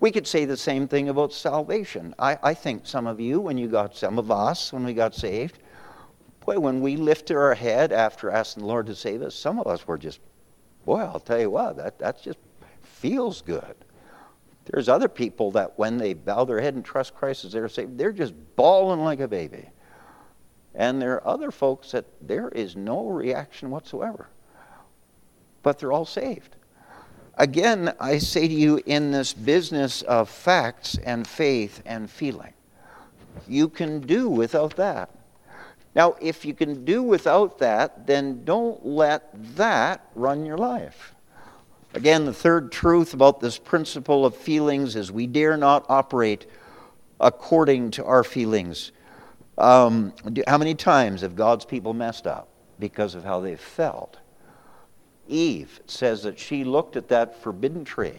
We 0.00 0.10
could 0.10 0.26
say 0.26 0.44
the 0.44 0.56
same 0.56 0.88
thing 0.88 1.08
about 1.08 1.32
salvation. 1.32 2.14
I, 2.18 2.38
I 2.42 2.54
think 2.54 2.86
some 2.86 3.06
of 3.06 3.20
you, 3.20 3.40
when 3.40 3.56
you 3.56 3.68
got, 3.68 3.96
some 3.96 4.18
of 4.18 4.30
us, 4.30 4.72
when 4.72 4.84
we 4.84 4.94
got 4.94 5.14
saved, 5.14 5.58
Boy, 6.44 6.58
when 6.58 6.80
we 6.80 6.96
lifted 6.96 7.36
our 7.36 7.54
head 7.54 7.92
after 7.92 8.30
asking 8.30 8.62
the 8.62 8.68
Lord 8.68 8.86
to 8.86 8.96
save 8.96 9.22
us, 9.22 9.34
some 9.34 9.58
of 9.58 9.66
us 9.66 9.86
were 9.86 9.98
just, 9.98 10.20
boy, 10.84 10.98
I'll 10.98 11.20
tell 11.20 11.40
you 11.40 11.50
what, 11.50 11.76
that, 11.76 11.98
that 12.00 12.22
just 12.22 12.38
feels 12.82 13.42
good. 13.42 13.76
There's 14.64 14.88
other 14.88 15.08
people 15.08 15.52
that 15.52 15.78
when 15.78 15.98
they 15.98 16.14
bow 16.14 16.44
their 16.44 16.60
head 16.60 16.74
and 16.74 16.84
trust 16.84 17.14
Christ 17.14 17.44
as 17.44 17.52
their 17.52 17.68
Savior, 17.68 17.94
they're 17.94 18.12
just 18.12 18.34
bawling 18.56 19.00
like 19.00 19.20
a 19.20 19.28
baby. 19.28 19.68
And 20.74 21.00
there 21.00 21.14
are 21.14 21.26
other 21.26 21.50
folks 21.50 21.90
that 21.92 22.06
there 22.20 22.48
is 22.48 22.76
no 22.76 23.08
reaction 23.08 23.70
whatsoever. 23.70 24.28
But 25.62 25.78
they're 25.78 25.92
all 25.92 26.06
saved. 26.06 26.56
Again, 27.36 27.94
I 27.98 28.18
say 28.18 28.46
to 28.46 28.54
you, 28.54 28.80
in 28.84 29.10
this 29.10 29.32
business 29.32 30.02
of 30.02 30.28
facts 30.28 30.98
and 31.04 31.26
faith 31.26 31.82
and 31.86 32.10
feeling, 32.10 32.52
you 33.48 33.68
can 33.68 34.00
do 34.00 34.28
without 34.28 34.76
that. 34.76 35.10
Now, 35.94 36.16
if 36.20 36.44
you 36.44 36.54
can 36.54 36.84
do 36.84 37.02
without 37.02 37.58
that, 37.58 38.06
then 38.06 38.44
don't 38.44 38.84
let 38.84 39.30
that 39.56 40.06
run 40.14 40.46
your 40.46 40.58
life. 40.58 41.14
Again, 41.94 42.24
the 42.24 42.32
third 42.32 42.72
truth 42.72 43.12
about 43.12 43.40
this 43.40 43.58
principle 43.58 44.24
of 44.24 44.34
feelings 44.34 44.96
is 44.96 45.12
we 45.12 45.26
dare 45.26 45.58
not 45.58 45.84
operate 45.90 46.46
according 47.20 47.90
to 47.92 48.04
our 48.04 48.24
feelings. 48.24 48.92
Um, 49.62 50.12
how 50.46 50.58
many 50.58 50.74
times 50.74 51.20
have 51.20 51.36
God's 51.36 51.64
people 51.64 51.94
messed 51.94 52.26
up 52.26 52.48
because 52.78 53.14
of 53.14 53.24
how 53.24 53.40
they 53.40 53.56
felt? 53.56 54.18
Eve 55.28 55.80
says 55.86 56.24
that 56.24 56.38
she 56.38 56.64
looked 56.64 56.96
at 56.96 57.08
that 57.08 57.40
forbidden 57.42 57.84
tree. 57.84 58.18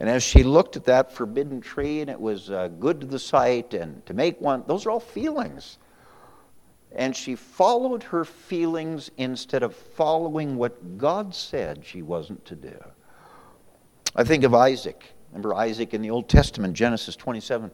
And 0.00 0.08
as 0.08 0.22
she 0.22 0.42
looked 0.42 0.76
at 0.76 0.84
that 0.84 1.12
forbidden 1.12 1.60
tree 1.60 2.00
and 2.00 2.10
it 2.10 2.20
was 2.20 2.50
uh, 2.50 2.68
good 2.68 3.00
to 3.00 3.06
the 3.06 3.18
sight 3.18 3.74
and 3.74 4.04
to 4.06 4.14
make 4.14 4.40
one, 4.40 4.64
those 4.66 4.86
are 4.86 4.90
all 4.90 5.00
feelings 5.00 5.78
and 6.96 7.14
she 7.14 7.36
followed 7.36 8.02
her 8.02 8.24
feelings 8.24 9.10
instead 9.18 9.62
of 9.62 9.74
following 9.74 10.56
what 10.56 10.98
God 10.98 11.34
said 11.34 11.84
she 11.84 12.02
wasn't 12.02 12.44
to 12.46 12.56
do. 12.56 12.76
I 14.14 14.24
think 14.24 14.44
of 14.44 14.54
Isaac. 14.54 15.12
Remember 15.30 15.54
Isaac 15.54 15.92
in 15.92 16.00
the 16.00 16.10
Old 16.10 16.28
Testament, 16.28 16.72
Genesis 16.72 17.14
27. 17.14 17.70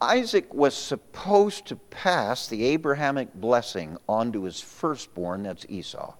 Isaac 0.00 0.52
was 0.54 0.74
supposed 0.74 1.66
to 1.66 1.76
pass 1.76 2.48
the 2.48 2.64
Abrahamic 2.64 3.34
blessing 3.34 3.98
on 4.08 4.32
to 4.32 4.44
his 4.44 4.60
firstborn, 4.60 5.42
that's 5.42 5.66
Esau. 5.68 6.14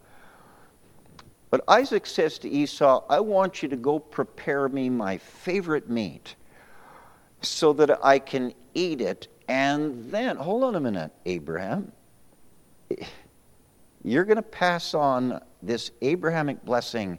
But 1.50 1.64
Isaac 1.66 2.06
says 2.06 2.38
to 2.40 2.48
Esau, 2.48 3.04
I 3.08 3.20
want 3.20 3.62
you 3.62 3.68
to 3.70 3.76
go 3.76 3.98
prepare 3.98 4.68
me 4.68 4.88
my 4.88 5.18
favorite 5.18 5.88
meat 5.88 6.36
so 7.40 7.72
that 7.72 8.04
I 8.04 8.18
can 8.18 8.54
eat 8.74 9.00
it 9.00 9.28
and 9.50 10.08
then, 10.12 10.36
hold 10.36 10.62
on 10.62 10.76
a 10.76 10.80
minute, 10.80 11.10
Abraham. 11.26 11.90
You're 14.04 14.24
going 14.24 14.36
to 14.36 14.42
pass 14.42 14.94
on 14.94 15.40
this 15.60 15.90
Abrahamic 16.02 16.64
blessing 16.64 17.18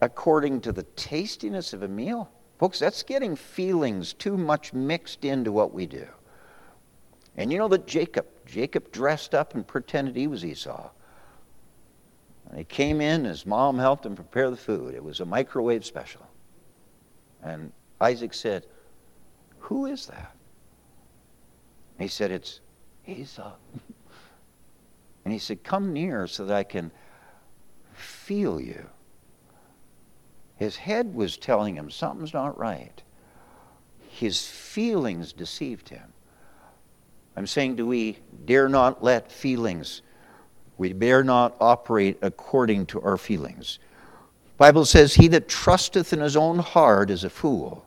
according 0.00 0.60
to 0.62 0.72
the 0.72 0.82
tastiness 0.82 1.72
of 1.72 1.84
a 1.84 1.88
meal? 1.88 2.28
Folks, 2.58 2.80
that's 2.80 3.04
getting 3.04 3.36
feelings 3.36 4.12
too 4.12 4.36
much 4.36 4.72
mixed 4.72 5.24
into 5.24 5.52
what 5.52 5.72
we 5.72 5.86
do. 5.86 6.06
And 7.36 7.52
you 7.52 7.58
know 7.58 7.68
that 7.68 7.86
Jacob, 7.86 8.26
Jacob 8.46 8.90
dressed 8.90 9.32
up 9.32 9.54
and 9.54 9.64
pretended 9.64 10.16
he 10.16 10.26
was 10.26 10.44
Esau. 10.44 10.90
And 12.48 12.58
he 12.58 12.64
came 12.64 13.00
in, 13.00 13.24
his 13.24 13.46
mom 13.46 13.78
helped 13.78 14.04
him 14.04 14.16
prepare 14.16 14.50
the 14.50 14.56
food. 14.56 14.94
It 14.94 15.04
was 15.04 15.20
a 15.20 15.24
microwave 15.24 15.84
special. 15.84 16.26
And 17.44 17.72
Isaac 18.00 18.34
said, 18.34 18.66
Who 19.60 19.86
is 19.86 20.06
that? 20.06 20.34
He 22.00 22.08
said, 22.08 22.32
It's 22.32 22.60
Esau. 23.06 23.52
and 25.24 25.32
he 25.32 25.38
said, 25.38 25.62
Come 25.62 25.92
near 25.92 26.26
so 26.26 26.44
that 26.46 26.56
I 26.56 26.64
can 26.64 26.90
feel 27.94 28.60
you. 28.60 28.88
His 30.58 30.76
head 30.76 31.14
was 31.14 31.36
telling 31.36 31.76
him 31.76 31.88
something's 31.88 32.34
not 32.34 32.58
right. 32.58 33.02
His 34.08 34.44
feelings 34.46 35.32
deceived 35.32 35.88
him. 35.88 36.12
I'm 37.36 37.46
saying, 37.46 37.76
do 37.76 37.86
we 37.86 38.18
dare 38.44 38.68
not 38.68 39.02
let 39.02 39.30
feelings, 39.30 40.02
we 40.76 40.92
dare 40.92 41.22
not 41.22 41.54
operate 41.60 42.18
according 42.22 42.86
to 42.86 43.00
our 43.02 43.16
feelings. 43.16 43.78
Bible 44.56 44.84
says, 44.84 45.14
He 45.14 45.28
that 45.28 45.48
trusteth 45.48 46.12
in 46.12 46.18
his 46.18 46.36
own 46.36 46.58
heart 46.58 47.10
is 47.10 47.22
a 47.22 47.30
fool, 47.30 47.86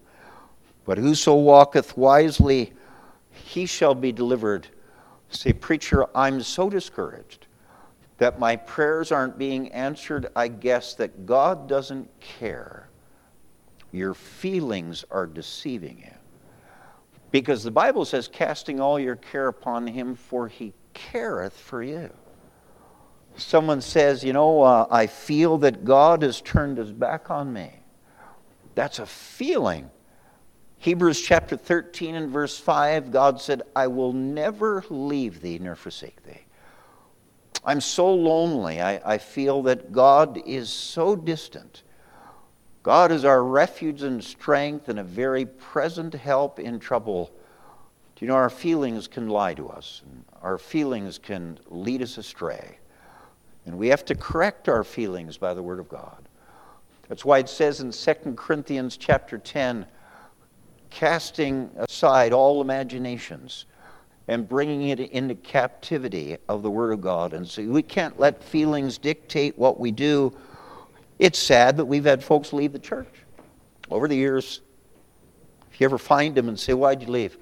but 0.86 0.98
whoso 0.98 1.36
walketh 1.36 1.98
wisely 1.98 2.72
he 3.32 3.66
shall 3.66 3.94
be 3.94 4.14
delivered. 4.14 4.68
Say, 5.30 5.52
preacher, 5.52 6.06
I'm 6.16 6.42
so 6.42 6.70
discouraged 6.70 7.48
that 8.22 8.38
my 8.38 8.56
prayers 8.56 9.12
aren't 9.12 9.36
being 9.36 9.72
answered. 9.72 10.28
I 10.36 10.48
guess 10.48 10.94
that 10.94 11.26
God 11.26 11.68
doesn't 11.68 12.08
care. 12.20 12.88
Your 13.92 14.14
feelings 14.14 15.04
are 15.10 15.26
deceiving 15.26 15.98
you. 15.98 16.14
Because 17.32 17.64
the 17.64 17.72
Bible 17.72 18.06
says, 18.06 18.28
casting 18.28 18.80
all 18.80 19.00
your 19.00 19.16
care 19.16 19.48
upon 19.48 19.88
him, 19.88 20.14
for 20.14 20.48
he 20.48 20.72
careth 20.94 21.58
for 21.58 21.82
you. 21.82 22.12
Someone 23.38 23.82
says, 23.82 24.24
You 24.24 24.34
know, 24.34 24.62
uh, 24.62 24.86
I 24.92 25.08
feel 25.08 25.58
that 25.58 25.84
God 25.84 26.22
has 26.22 26.42
turned 26.42 26.78
his 26.78 26.92
back 26.92 27.32
on 27.32 27.52
me. 27.52 27.72
That's 28.76 29.00
a 29.00 29.08
feeling. 29.08 29.90
Hebrews 30.78 31.20
chapter 31.20 31.58
13 31.58 32.14
and 32.14 32.30
verse 32.30 32.60
5, 32.60 33.12
God 33.12 33.42
said, 33.42 33.64
I 33.76 33.88
will 33.88 34.14
never 34.14 34.86
leave 34.92 35.42
thee 35.42 35.58
nor 35.58 35.76
forsake 35.76 36.24
thee. 36.24 36.46
I'm 37.64 37.82
so 37.82 38.14
lonely. 38.14 38.82
I, 38.82 39.14
I 39.14 39.18
feel 39.18 39.64
that 39.64 39.92
God 39.92 40.42
is 40.46 40.70
so 40.70 41.16
distant. 41.16 41.84
God 42.84 43.12
is 43.12 43.24
our 43.24 43.44
refuge 43.44 44.02
and 44.02 44.24
strength 44.24 44.90
and 44.90 44.98
a 44.98 45.04
very 45.04 45.46
present 45.46 46.14
help 46.14 46.60
in 46.60 46.80
trouble. 46.80 47.32
Do 48.16 48.26
You 48.26 48.30
know, 48.30 48.36
our 48.36 48.50
feelings 48.50 49.08
can 49.08 49.28
lie 49.28 49.54
to 49.54 49.70
us, 49.70 50.02
and 50.06 50.26
our 50.42 50.58
feelings 50.58 51.20
can 51.20 51.60
lead 51.68 52.02
us 52.02 52.18
astray. 52.18 52.80
And 53.68 53.78
we 53.78 53.90
have 53.90 54.04
to 54.06 54.16
correct 54.16 54.68
our 54.68 54.84
feelings 54.84 55.38
by 55.38 55.54
the 55.54 55.62
Word 55.62 55.80
of 55.80 55.88
God. 55.88 56.28
That's 57.08 57.24
why 57.24 57.38
it 57.38 57.50
says 57.50 57.82
in 57.82 57.92
2 57.92 58.34
Corinthians 58.34 58.98
chapter 58.98 59.38
10, 59.38 59.86
casting 60.90 61.70
aside 61.78 62.34
all 62.34 62.62
imaginations 62.62 63.66
and 64.32 64.48
bringing 64.48 64.88
it 64.88 65.02
into 65.02 65.36
captivity 65.36 66.38
of 66.48 66.64
the 66.64 66.72
Word 66.72 66.94
of 66.94 67.02
God. 67.02 67.34
And 67.34 67.46
so 67.46 67.64
we 67.64 67.82
can't 67.82 68.18
let 68.18 68.42
feelings 68.42 68.98
dictate 68.98 69.58
what 69.58 69.78
we 69.78 69.92
do. 69.92 70.34
It's 71.20 71.38
sad 71.38 71.76
that 71.76 71.86
we've 71.86 72.06
had 72.06 72.24
folks 72.24 72.54
leave 72.54 72.72
the 72.72 72.80
church 72.80 73.14
over 73.90 74.08
the 74.08 74.16
years. 74.16 74.62
If 75.70 75.82
you 75.82 75.86
ever 75.86 75.98
find 75.98 76.34
them 76.34 76.48
and 76.48 76.58
say, 76.58 76.74
Why'd 76.74 77.02
you 77.02 77.10
leave? 77.10 77.38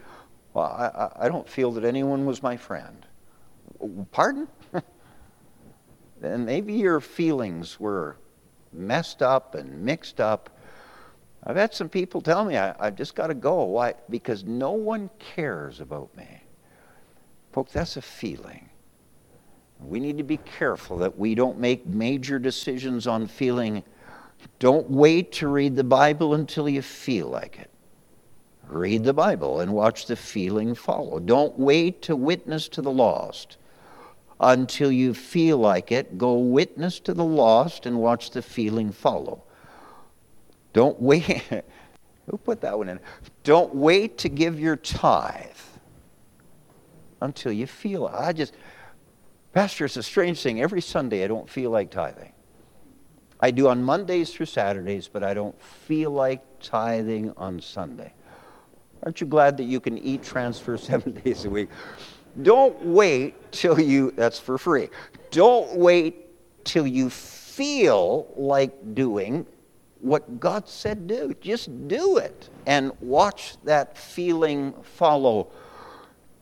Well, 0.56 0.66
I, 0.66 1.26
I 1.26 1.30
don't 1.30 1.48
feel 1.48 1.72
that 1.74 1.86
anyone 1.86 2.26
was 2.26 2.42
my 2.42 2.58
friend. 2.58 3.06
Pardon? 4.12 4.48
and 6.24 6.44
maybe 6.44 6.74
your 6.74 7.00
feelings 7.00 7.80
were 7.80 8.18
messed 8.74 9.22
up 9.22 9.54
and 9.54 9.84
mixed 9.84 10.20
up. 10.20 10.50
I've 11.44 11.56
had 11.56 11.72
some 11.72 11.88
people 11.88 12.20
tell 12.20 12.44
me 12.46 12.58
I, 12.58 12.74
have 12.84 12.96
just 12.96 13.14
got 13.14 13.28
to 13.28 13.36
go. 13.36 13.64
Why? 13.66 13.94
Because 14.10 14.44
no 14.44 14.72
one 14.72 15.12
cares 15.20 15.82
about 15.82 16.10
me. 16.18 16.42
Folks, 17.60 17.74
that's 17.74 17.98
a 17.98 18.02
feeling. 18.02 18.70
We 19.82 20.00
need 20.00 20.18
to 20.18 20.24
be 20.24 20.38
careful 20.38 20.96
that 21.00 21.20
we 21.20 21.36
don't 21.36 21.60
make 21.60 21.86
major 21.86 22.40
decisions 22.40 23.06
on 23.06 23.28
feeling. 23.28 23.84
Don't 24.60 24.90
wait 24.90 25.34
to 25.34 25.50
read 25.50 25.76
the 25.76 25.84
Bible 25.84 26.36
until 26.36 26.70
you 26.70 26.82
feel 26.82 27.28
like 27.28 27.60
it. 27.60 27.70
Read 28.70 29.04
the 29.04 29.12
Bible 29.12 29.60
and 29.60 29.74
watch 29.74 30.06
the 30.06 30.16
feeling 30.16 30.74
follow. 30.74 31.20
Don't 31.20 31.60
wait 31.60 32.02
to 32.04 32.16
witness 32.16 32.70
to 32.70 32.82
the 32.82 32.92
lost 32.92 33.58
until 34.40 34.90
you 34.90 35.14
feel 35.14 35.58
like 35.58 35.92
it. 35.92 36.18
Go 36.18 36.38
witness 36.38 36.98
to 37.02 37.14
the 37.14 37.26
lost 37.26 37.86
and 37.86 38.00
watch 38.00 38.32
the 38.32 38.42
feeling 38.42 38.94
follow. 38.94 39.44
Don't 40.72 41.02
wait. 41.02 41.44
Who 42.30 42.38
put 42.38 42.62
that 42.62 42.78
one 42.78 42.88
in? 42.88 43.02
Don't 43.44 43.76
wait 43.76 44.18
to 44.20 44.30
give 44.30 44.62
your 44.62 44.78
tithe 44.78 45.58
until 47.22 47.52
you 47.52 47.68
feel 47.68 48.08
it. 48.08 48.14
I 48.14 48.34
just, 48.34 48.54
Pastor, 49.54 49.86
it's 49.86 49.98
a 49.98 50.04
strange 50.04 50.42
thing. 50.42 50.62
Every 50.62 50.82
Sunday 50.82 51.24
I 51.24 51.28
don't 51.28 51.50
feel 51.50 51.72
like 51.72 51.92
tithing. 51.92 52.34
I 53.40 53.52
do 53.52 53.70
on 53.70 53.84
Mondays 53.84 54.34
through 54.34 54.48
Saturdays, 54.48 55.08
but 55.08 55.24
I 55.24 55.34
don't 55.34 55.60
feel 55.62 56.12
like 56.12 56.42
tithing 56.60 57.34
on 57.38 57.62
Sunday. 57.62 58.14
Aren't 59.04 59.22
you 59.22 59.28
glad 59.28 59.58
that 59.58 59.64
you 59.64 59.80
can 59.80 59.98
e-transfer 59.98 60.78
seven 60.78 61.14
days 61.14 61.46
a 61.46 61.50
week? 61.50 61.70
Don't 62.42 62.80
wait 62.84 63.52
till 63.52 63.80
you, 63.80 64.12
that's 64.12 64.40
for 64.40 64.58
free. 64.58 64.90
Don't 65.32 65.76
wait 65.76 66.28
till 66.64 66.86
you 66.86 67.10
feel 67.10 68.28
like 68.36 68.94
doing 68.94 69.46
what 70.02 70.40
God 70.40 70.68
said 70.68 71.08
do. 71.08 71.34
Just 71.42 71.88
do 71.88 72.18
it 72.18 72.50
and 72.66 72.92
watch 73.02 73.56
that 73.64 73.98
feeling 73.98 74.74
follow. 74.84 75.52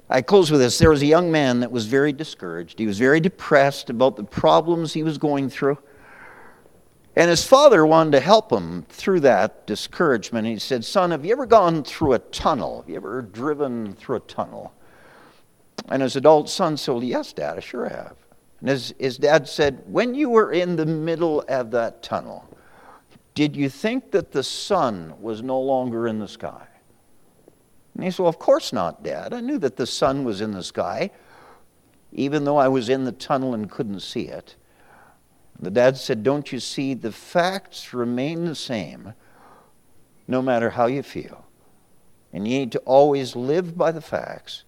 I 0.09 0.21
close 0.21 0.49
with 0.49 0.61
this. 0.61 0.77
There 0.77 0.89
was 0.89 1.01
a 1.01 1.07
young 1.07 1.31
man 1.31 1.59
that 1.59 1.71
was 1.71 1.85
very 1.85 2.13
discouraged. 2.13 2.79
He 2.79 2.87
was 2.87 2.97
very 2.97 3.19
depressed 3.19 3.89
about 3.89 4.15
the 4.15 4.23
problems 4.23 4.93
he 4.93 5.03
was 5.03 5.17
going 5.17 5.49
through. 5.49 5.77
And 7.17 7.29
his 7.29 7.45
father 7.45 7.85
wanted 7.85 8.11
to 8.11 8.19
help 8.19 8.51
him 8.51 8.85
through 8.89 9.21
that 9.21 9.65
discouragement. 9.65 10.47
He 10.47 10.59
said, 10.59 10.85
Son, 10.85 11.11
have 11.11 11.25
you 11.25 11.31
ever 11.31 11.45
gone 11.45 11.83
through 11.83 12.13
a 12.13 12.19
tunnel? 12.19 12.81
Have 12.81 12.89
you 12.89 12.95
ever 12.95 13.21
driven 13.23 13.95
through 13.95 14.17
a 14.17 14.21
tunnel? 14.21 14.71
And 15.89 16.01
his 16.01 16.15
adult 16.15 16.49
son 16.49 16.77
said, 16.77 17.01
Yes, 17.03 17.33
Dad, 17.33 17.57
I 17.57 17.59
sure 17.59 17.89
have. 17.89 18.15
And 18.59 18.69
his, 18.69 18.93
his 18.99 19.17
dad 19.17 19.47
said, 19.47 19.81
When 19.87 20.15
you 20.15 20.29
were 20.29 20.51
in 20.51 20.75
the 20.75 20.85
middle 20.85 21.43
of 21.49 21.71
that 21.71 22.01
tunnel, 22.01 22.47
did 23.35 23.55
you 23.55 23.69
think 23.69 24.11
that 24.11 24.31
the 24.31 24.43
sun 24.43 25.13
was 25.19 25.41
no 25.43 25.59
longer 25.59 26.07
in 26.07 26.19
the 26.19 26.27
sky? 26.27 26.67
And 27.97 28.03
he 28.03 28.11
said, 28.11 28.19
Well, 28.19 28.29
of 28.29 28.37
course 28.37 28.71
not, 28.71 29.03
Dad. 29.03 29.33
I 29.33 29.41
knew 29.41 29.57
that 29.57 29.75
the 29.75 29.87
sun 29.87 30.23
was 30.23 30.39
in 30.39 30.51
the 30.51 30.63
sky, 30.63 31.09
even 32.11 32.45
though 32.45 32.57
I 32.57 32.67
was 32.67 32.89
in 32.89 33.05
the 33.05 33.11
tunnel 33.11 33.55
and 33.55 33.69
couldn't 33.69 34.01
see 34.01 34.27
it. 34.27 34.55
The 35.59 35.71
dad 35.71 35.97
said, 35.97 36.21
Don't 36.21 36.51
you 36.51 36.59
see? 36.59 36.93
The 36.93 37.11
facts 37.11 37.95
remain 37.95 38.45
the 38.45 38.53
same 38.53 39.15
no 40.27 40.43
matter 40.43 40.69
how 40.69 40.85
you 40.85 41.01
feel. 41.01 41.43
And 42.31 42.47
you 42.47 42.59
need 42.59 42.71
to 42.73 42.79
always 42.79 43.35
live 43.35 43.75
by 43.75 43.91
the 43.91 44.01
facts 44.01 44.63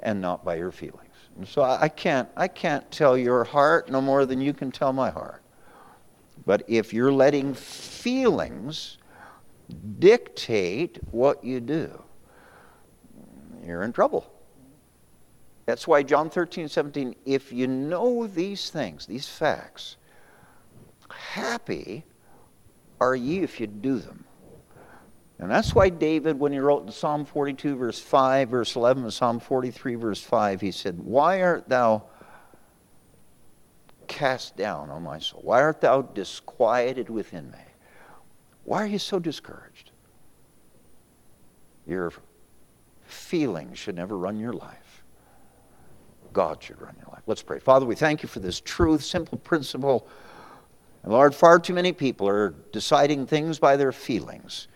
and 0.00 0.20
not 0.20 0.44
by 0.44 0.56
your 0.56 0.72
feelings. 0.72 1.14
And 1.36 1.46
so 1.46 1.62
I 1.62 1.88
can't, 1.88 2.28
I 2.36 2.48
can't 2.48 2.90
tell 2.90 3.16
your 3.16 3.44
heart 3.44 3.88
no 3.88 4.00
more 4.00 4.26
than 4.26 4.40
you 4.40 4.52
can 4.52 4.72
tell 4.72 4.92
my 4.92 5.10
heart. 5.10 5.44
But 6.44 6.64
if 6.66 6.92
you're 6.92 7.12
letting 7.12 7.54
feelings 7.54 8.98
dictate 10.00 10.98
what 11.12 11.44
you 11.44 11.60
do, 11.60 12.02
you're 13.66 13.82
in 13.82 13.92
trouble. 13.92 14.32
That's 15.66 15.86
why 15.86 16.02
John 16.02 16.28
13, 16.28 16.68
17, 16.68 17.14
if 17.24 17.52
you 17.52 17.66
know 17.66 18.26
these 18.26 18.70
things, 18.70 19.06
these 19.06 19.28
facts, 19.28 19.96
happy 21.08 22.04
are 23.00 23.14
ye 23.14 23.40
if 23.40 23.60
you 23.60 23.66
do 23.66 23.98
them. 23.98 24.24
And 25.38 25.50
that's 25.50 25.74
why 25.74 25.88
David, 25.88 26.38
when 26.38 26.52
he 26.52 26.58
wrote 26.58 26.86
in 26.86 26.92
Psalm 26.92 27.24
42, 27.24 27.76
verse 27.76 27.98
5, 27.98 28.48
verse 28.48 28.76
11, 28.76 29.02
and 29.02 29.12
Psalm 29.12 29.40
43, 29.40 29.96
verse 29.96 30.22
5, 30.22 30.60
he 30.60 30.70
said, 30.70 31.00
Why 31.00 31.42
art 31.42 31.68
thou 31.68 32.04
cast 34.06 34.56
down, 34.56 34.90
O 34.90 35.00
my 35.00 35.18
soul? 35.18 35.40
Why 35.42 35.62
art 35.62 35.80
thou 35.80 36.02
disquieted 36.02 37.10
within 37.10 37.50
me? 37.50 37.58
Why 38.64 38.84
are 38.84 38.86
you 38.86 39.00
so 39.00 39.18
discouraged? 39.18 39.90
Your 41.86 42.12
feelings 43.12 43.78
should 43.78 43.96
never 43.96 44.16
run 44.16 44.38
your 44.38 44.52
life. 44.52 45.04
God 46.32 46.62
should 46.62 46.80
run 46.80 46.94
your 46.98 47.08
life. 47.12 47.22
Let's 47.26 47.42
pray. 47.42 47.58
Father, 47.58 47.86
we 47.86 47.94
thank 47.94 48.22
you 48.22 48.28
for 48.28 48.40
this 48.40 48.60
truth, 48.60 49.04
simple 49.04 49.38
principle. 49.38 50.06
And 51.02 51.12
Lord, 51.12 51.34
far 51.34 51.58
too 51.58 51.74
many 51.74 51.92
people 51.92 52.28
are 52.28 52.54
deciding 52.72 53.26
things 53.26 53.58
by 53.58 53.76
their 53.76 53.92
feelings. 53.92 54.68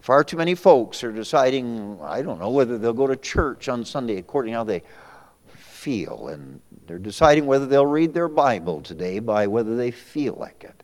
Far 0.00 0.24
too 0.24 0.36
many 0.36 0.54
folks 0.54 1.02
are 1.04 1.12
deciding, 1.12 1.98
I 2.02 2.22
don't 2.22 2.38
know, 2.38 2.50
whether 2.50 2.78
they'll 2.78 2.92
go 2.92 3.06
to 3.06 3.16
church 3.16 3.68
on 3.68 3.84
Sunday 3.84 4.16
according 4.16 4.52
to 4.52 4.58
how 4.58 4.64
they 4.64 4.82
feel. 5.46 6.28
And 6.28 6.60
they're 6.86 6.98
deciding 6.98 7.46
whether 7.46 7.66
they'll 7.66 7.84
read 7.84 8.14
their 8.14 8.28
Bible 8.28 8.80
today 8.80 9.18
by 9.18 9.46
whether 9.46 9.76
they 9.76 9.90
feel 9.90 10.34
like 10.34 10.64
it. 10.64 10.82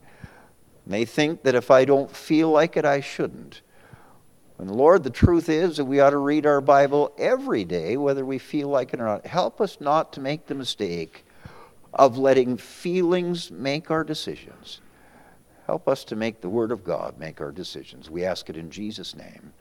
And 0.84 0.94
they 0.94 1.04
think 1.04 1.42
that 1.44 1.54
if 1.54 1.70
I 1.70 1.84
don't 1.84 2.10
feel 2.10 2.50
like 2.50 2.76
it, 2.76 2.84
I 2.84 3.00
shouldn't. 3.00 3.62
And 4.60 4.70
Lord, 4.70 5.04
the 5.04 5.10
truth 5.10 5.48
is 5.48 5.78
that 5.78 5.86
we 5.86 6.00
ought 6.00 6.10
to 6.10 6.18
read 6.18 6.44
our 6.44 6.60
Bible 6.60 7.14
every 7.16 7.64
day, 7.64 7.96
whether 7.96 8.26
we 8.26 8.36
feel 8.36 8.68
like 8.68 8.92
it 8.92 9.00
or 9.00 9.06
not. 9.06 9.24
Help 9.24 9.58
us 9.58 9.80
not 9.80 10.12
to 10.12 10.20
make 10.20 10.46
the 10.46 10.54
mistake 10.54 11.24
of 11.94 12.18
letting 12.18 12.58
feelings 12.58 13.50
make 13.50 13.90
our 13.90 14.04
decisions. 14.04 14.82
Help 15.64 15.88
us 15.88 16.04
to 16.04 16.14
make 16.14 16.42
the 16.42 16.48
Word 16.50 16.72
of 16.72 16.84
God 16.84 17.18
make 17.18 17.40
our 17.40 17.52
decisions. 17.52 18.10
We 18.10 18.26
ask 18.26 18.50
it 18.50 18.56
in 18.58 18.70
Jesus' 18.70 19.16
name. 19.16 19.54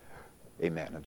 Amen. 0.62 0.98